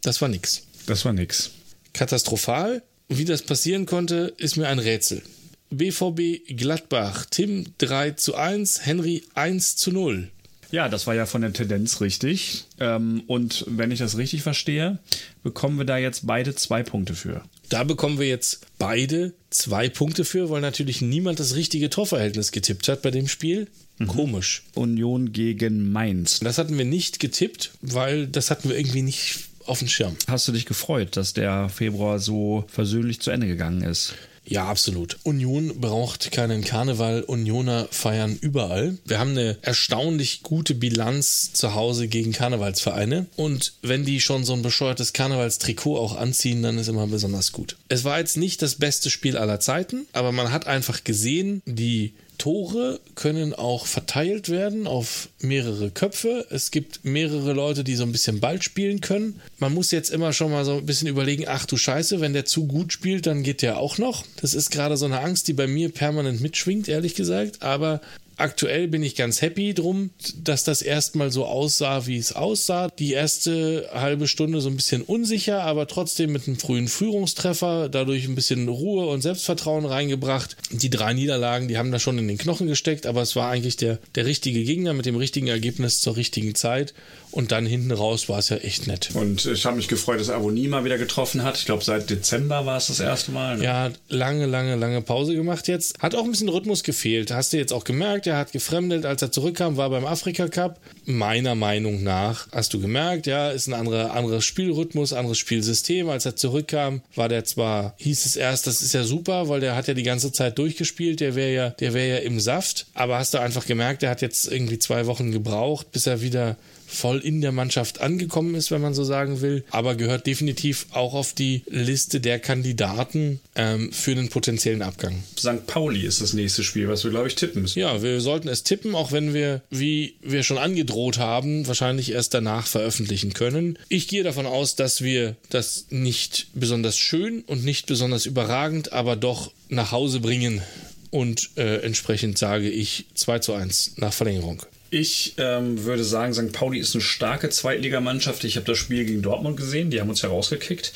[0.02, 0.62] das war nix.
[0.86, 1.50] Das war nix.
[1.92, 2.82] Katastrophal.
[3.08, 5.22] Wie das passieren konnte, ist mir ein Rätsel.
[5.70, 10.30] BVB Gladbach, Tim 3 zu 1, Henry 1 zu 0.
[10.76, 12.64] Ja, das war ja von der Tendenz richtig.
[12.80, 14.98] Ähm, und wenn ich das richtig verstehe,
[15.42, 17.42] bekommen wir da jetzt beide zwei Punkte für.
[17.70, 22.88] Da bekommen wir jetzt beide zwei Punkte für, weil natürlich niemand das richtige Torverhältnis getippt
[22.88, 23.68] hat bei dem Spiel.
[24.06, 24.64] Komisch.
[24.74, 26.40] Union gegen Mainz.
[26.40, 30.14] Das hatten wir nicht getippt, weil das hatten wir irgendwie nicht auf dem Schirm.
[30.28, 34.12] Hast du dich gefreut, dass der Februar so versöhnlich zu Ende gegangen ist?
[34.48, 35.18] Ja, absolut.
[35.24, 37.22] Union braucht keinen Karneval.
[37.22, 38.96] Unioner feiern überall.
[39.04, 43.26] Wir haben eine erstaunlich gute Bilanz zu Hause gegen Karnevalsvereine.
[43.36, 47.76] Und wenn die schon so ein bescheuertes Karnevalstrikot auch anziehen, dann ist immer besonders gut.
[47.88, 52.14] Es war jetzt nicht das beste Spiel aller Zeiten, aber man hat einfach gesehen, die
[52.38, 56.46] Tore können auch verteilt werden auf mehrere Köpfe.
[56.50, 59.40] Es gibt mehrere Leute, die so ein bisschen Ball spielen können.
[59.58, 62.44] Man muss jetzt immer schon mal so ein bisschen überlegen, ach du Scheiße, wenn der
[62.44, 64.24] zu gut spielt, dann geht der auch noch.
[64.40, 67.62] Das ist gerade so eine Angst, die bei mir permanent mitschwingt, ehrlich gesagt.
[67.62, 68.00] Aber
[68.36, 72.88] aktuell bin ich ganz happy drum, dass das erstmal so aussah, wie es aussah.
[72.88, 78.26] Die erste halbe Stunde so ein bisschen unsicher, aber trotzdem mit einem frühen Führungstreffer, dadurch
[78.26, 80.56] ein bisschen Ruhe und Selbstvertrauen reingebracht.
[80.70, 83.76] Die drei Niederlagen, die haben da schon in den Knochen gesteckt, aber es war eigentlich
[83.76, 86.94] der, der richtige Gegner mit dem richtigen Ergebnis zur richtigen Zeit.
[87.32, 89.10] Und dann hinten raus war es ja echt nett.
[89.12, 91.58] Und ich habe mich gefreut, dass Avonie mal wieder getroffen hat.
[91.58, 93.58] Ich glaube, seit Dezember war es das erste Mal.
[93.58, 93.64] Ne?
[93.64, 95.98] Ja, lange, lange, lange Pause gemacht jetzt.
[95.98, 97.30] Hat auch ein bisschen Rhythmus gefehlt.
[97.30, 100.80] Hast du jetzt auch gemerkt, er hat gefremdelt, als er zurückkam, war beim Afrika Cup.
[101.04, 106.08] Meiner Meinung nach hast du gemerkt, ja, ist ein anderer, anderes Spielrhythmus, anderes Spielsystem.
[106.08, 109.76] Als er zurückkam, war der zwar, hieß es erst, das ist ja super, weil der
[109.76, 112.86] hat ja die ganze Zeit durchgespielt, der wäre ja, der wäre ja im Saft.
[112.94, 116.56] Aber hast du einfach gemerkt, der hat jetzt irgendwie zwei Wochen gebraucht, bis er wieder
[116.86, 121.14] voll in der Mannschaft angekommen ist, wenn man so sagen will, aber gehört definitiv auch
[121.14, 125.22] auf die Liste der Kandidaten ähm, für einen potenziellen Abgang.
[125.38, 125.66] St.
[125.66, 127.78] Pauli ist das nächste Spiel, was wir, glaube ich, tippen müssen.
[127.78, 132.34] Ja, wir sollten es tippen, auch wenn wir, wie wir schon angedroht haben, wahrscheinlich erst
[132.34, 133.78] danach veröffentlichen können.
[133.88, 139.16] Ich gehe davon aus, dass wir das nicht besonders schön und nicht besonders überragend, aber
[139.16, 140.62] doch nach Hause bringen.
[141.10, 144.62] Und äh, entsprechend sage ich 2 zu 1 nach Verlängerung.
[144.90, 146.52] Ich ähm, würde sagen, St.
[146.52, 148.44] Pauli ist eine starke Zweitligamannschaft.
[148.44, 150.92] Ich habe das Spiel gegen Dortmund gesehen, die haben uns herausgekickt.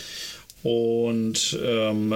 [0.63, 2.15] Und ähm,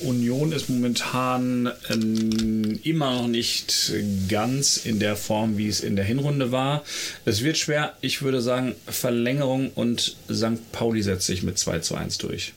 [0.00, 3.92] Union ist momentan ähm, immer noch nicht
[4.28, 6.84] ganz in der Form, wie es in der Hinrunde war.
[7.24, 7.96] Es wird schwer.
[8.02, 10.72] Ich würde sagen, Verlängerung und St.
[10.72, 12.52] Pauli setzt sich mit 2 zu 1 durch.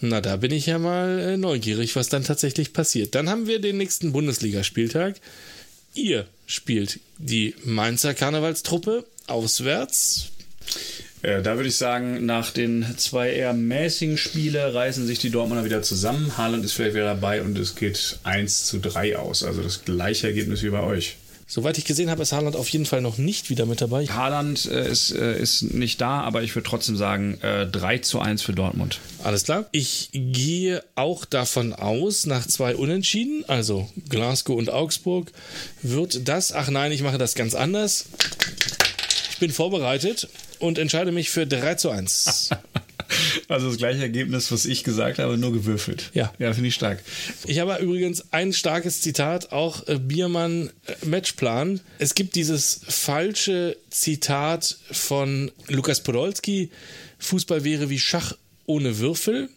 [0.00, 3.14] Na, da bin ich ja mal äh, neugierig, was dann tatsächlich passiert.
[3.14, 5.16] Dann haben wir den nächsten Bundesligaspieltag.
[5.94, 10.30] Ihr spielt die Mainzer Karnevalstruppe auswärts.
[11.22, 15.64] Äh, da würde ich sagen, nach den zwei eher mäßigen Spiele reißen sich die Dortmunder
[15.64, 16.36] wieder zusammen.
[16.38, 19.42] Haaland ist vielleicht wieder dabei und es geht 1 zu 3 aus.
[19.42, 21.16] Also das gleiche Ergebnis wie bei euch.
[21.52, 24.06] Soweit ich gesehen habe, ist Haaland auf jeden Fall noch nicht wieder mit dabei.
[24.06, 28.20] Haaland äh, ist, äh, ist nicht da, aber ich würde trotzdem sagen, äh, 3 zu
[28.20, 29.00] 1 für Dortmund.
[29.24, 29.66] Alles klar.
[29.72, 35.32] Ich gehe auch davon aus, nach zwei Unentschieden, also Glasgow und Augsburg,
[35.82, 38.04] wird das, ach nein, ich mache das ganz anders.
[39.32, 40.28] Ich bin vorbereitet
[40.60, 42.50] und entscheide mich für 3 zu 1.
[43.48, 46.10] Also das gleiche Ergebnis, was ich gesagt habe, nur gewürfelt.
[46.14, 46.32] Ja.
[46.38, 47.02] Ja, finde ich stark.
[47.46, 51.80] Ich habe übrigens ein starkes Zitat, auch äh, Biermann äh, Matchplan.
[51.98, 56.70] Es gibt dieses falsche Zitat von Lukas Podolski,
[57.18, 58.34] Fußball wäre wie Schach
[58.66, 59.48] ohne Würfel.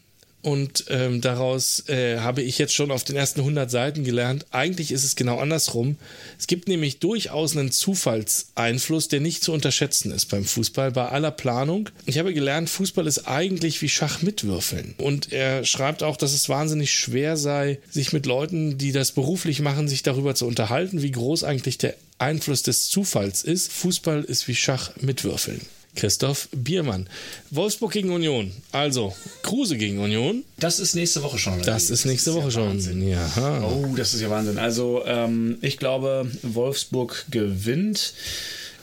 [0.43, 4.91] Und ähm, daraus äh, habe ich jetzt schon auf den ersten 100 Seiten gelernt, eigentlich
[4.91, 5.95] ist es genau andersrum.
[6.37, 11.31] Es gibt nämlich durchaus einen Zufallseinfluss, der nicht zu unterschätzen ist beim Fußball, bei aller
[11.31, 11.89] Planung.
[12.05, 14.95] Ich habe gelernt, Fußball ist eigentlich wie Schach mit Würfeln.
[14.97, 19.61] Und er schreibt auch, dass es wahnsinnig schwer sei, sich mit Leuten, die das beruflich
[19.61, 23.71] machen, sich darüber zu unterhalten, wie groß eigentlich der Einfluss des Zufalls ist.
[23.71, 25.61] Fußball ist wie Schach mit Würfeln.
[25.95, 27.07] Christoph Biermann.
[27.51, 28.51] Wolfsburg gegen Union.
[28.71, 30.43] Also, Kruse gegen Union.
[30.57, 31.55] Das ist nächste Woche schon.
[31.55, 32.69] oder Das ist nächste Woche ja schon.
[32.69, 33.07] Wahnsinn.
[33.07, 33.29] Ja.
[33.63, 34.57] Oh, das ist ja Wahnsinn.
[34.57, 38.13] Also, ähm, ich glaube, Wolfsburg gewinnt.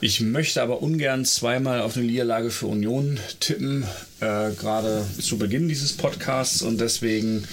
[0.02, 3.84] Ich möchte aber ungern zweimal auf eine Niederlage für Union tippen,
[4.20, 6.62] äh, gerade zu Beginn dieses Podcasts.
[6.62, 7.44] Und deswegen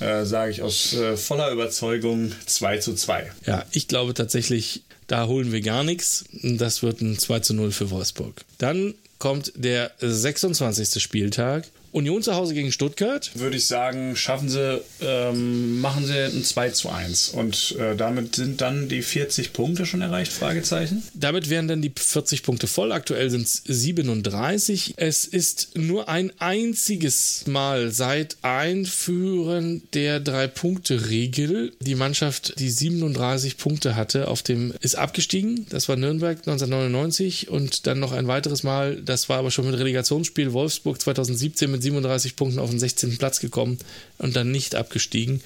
[0.00, 3.30] äh, sage ich aus äh, voller Überzeugung 2 zu 2.
[3.46, 6.24] Ja, ich glaube tatsächlich, da holen wir gar nichts.
[6.42, 8.44] Das wird ein 2 zu 0 für Wolfsburg.
[8.56, 11.02] Dann kommt der 26.
[11.02, 11.64] Spieltag.
[11.92, 13.30] Union zu Hause gegen Stuttgart.
[13.34, 17.30] Würde ich sagen, schaffen sie, ähm, machen sie ein 2 zu 1.
[17.30, 20.32] Und äh, damit sind dann die 40 Punkte schon erreicht?
[20.32, 21.02] Fragezeichen.
[21.14, 22.92] Damit wären dann die 40 Punkte voll.
[22.92, 24.94] Aktuell sind es 37.
[24.96, 33.96] Es ist nur ein einziges Mal seit Einführen der Drei-Punkte-Regel die Mannschaft, die 37 Punkte
[33.96, 35.66] hatte, auf dem ist abgestiegen.
[35.70, 39.78] Das war Nürnberg 1999 und dann noch ein weiteres Mal, das war aber schon mit
[39.78, 43.18] Relegationsspiel Wolfsburg 2017 mit 37 Punkten auf den 16.
[43.18, 43.78] Platz gekommen
[44.18, 45.42] und dann nicht abgestiegen.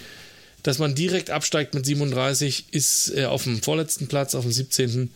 [0.64, 5.10] Dass man direkt absteigt mit 37, ist äh, auf dem vorletzten Platz, auf dem 17.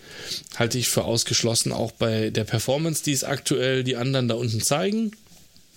[0.57, 4.61] halte ich für ausgeschlossen, auch bei der Performance, die es aktuell die anderen da unten
[4.61, 5.13] zeigen.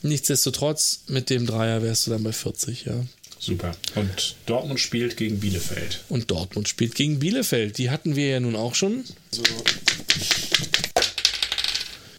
[0.02, 3.06] Nichtsdestotrotz, mit dem Dreier wärst du dann bei 40, ja.
[3.40, 3.72] Super.
[3.96, 6.04] Und Dortmund spielt gegen Bielefeld.
[6.10, 7.78] Und Dortmund spielt gegen Bielefeld.
[7.78, 9.04] Die hatten wir ja nun auch schon.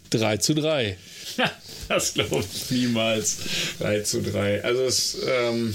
[0.09, 0.97] 3 zu 3.
[1.89, 3.37] Das glaube ich niemals.
[3.79, 4.63] 3 zu 3.
[4.63, 5.73] Also es, ähm,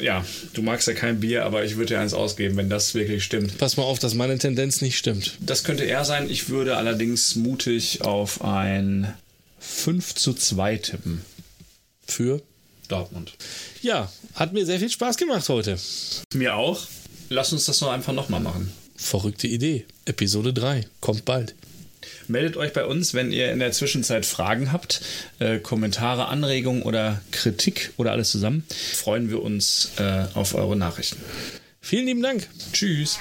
[0.00, 0.24] ja,
[0.54, 3.58] du magst ja kein Bier, aber ich würde dir eins ausgeben, wenn das wirklich stimmt.
[3.58, 5.36] Pass mal auf, dass meine Tendenz nicht stimmt.
[5.40, 6.30] Das könnte er sein.
[6.30, 9.14] Ich würde allerdings mutig auf ein
[9.60, 11.22] 5 zu 2 tippen.
[12.06, 12.42] Für?
[12.88, 13.34] Dortmund.
[13.82, 15.78] Ja, hat mir sehr viel Spaß gemacht heute.
[16.34, 16.86] Mir auch.
[17.28, 18.72] Lass uns das doch einfach nochmal machen.
[18.96, 19.84] Verrückte Idee.
[20.06, 20.86] Episode 3.
[21.00, 21.54] Kommt bald.
[22.26, 25.00] Meldet euch bei uns, wenn ihr in der Zwischenzeit Fragen habt,
[25.38, 28.64] äh, Kommentare, Anregungen oder Kritik oder alles zusammen.
[28.94, 31.18] Freuen wir uns äh, auf eure Nachrichten.
[31.80, 32.48] Vielen lieben Dank.
[32.72, 33.18] Tschüss.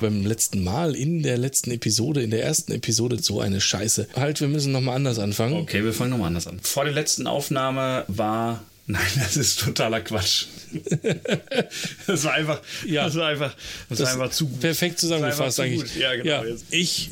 [0.00, 4.08] Beim letzten Mal, in der letzten Episode, in der ersten Episode, so eine Scheiße.
[4.16, 5.54] Halt, wir müssen nochmal anders anfangen.
[5.56, 6.58] Okay, wir fangen nochmal anders an.
[6.62, 8.64] Vor der letzten Aufnahme war.
[8.86, 10.46] Nein, das ist totaler Quatsch.
[12.06, 12.60] das war einfach.
[12.86, 13.04] Ja.
[13.04, 13.54] Das war einfach.
[13.88, 14.60] Das, war einfach zu gut.
[14.60, 15.92] Perfekt Das zusammengefasst eigentlich.
[15.92, 16.00] gut.
[16.00, 16.44] Ja, genau.
[16.44, 17.10] Ja, ich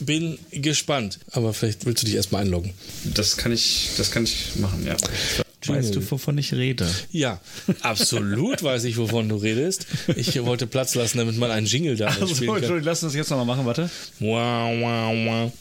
[0.00, 1.18] bin gespannt.
[1.30, 2.74] Aber vielleicht willst du dich erstmal einloggen.
[3.14, 4.96] Das kann ich, das kann ich machen, ja.
[5.74, 6.88] Weißt du, wovon ich rede?
[7.12, 7.40] Ja,
[7.82, 9.86] absolut weiß ich, wovon du redest.
[10.16, 12.56] Ich wollte Platz lassen, damit man einen Jingle da Also, spielen kann.
[12.58, 13.90] Entschuldigung, lass uns das jetzt nochmal machen, warte.
[14.18, 15.52] Wow, wow, wow.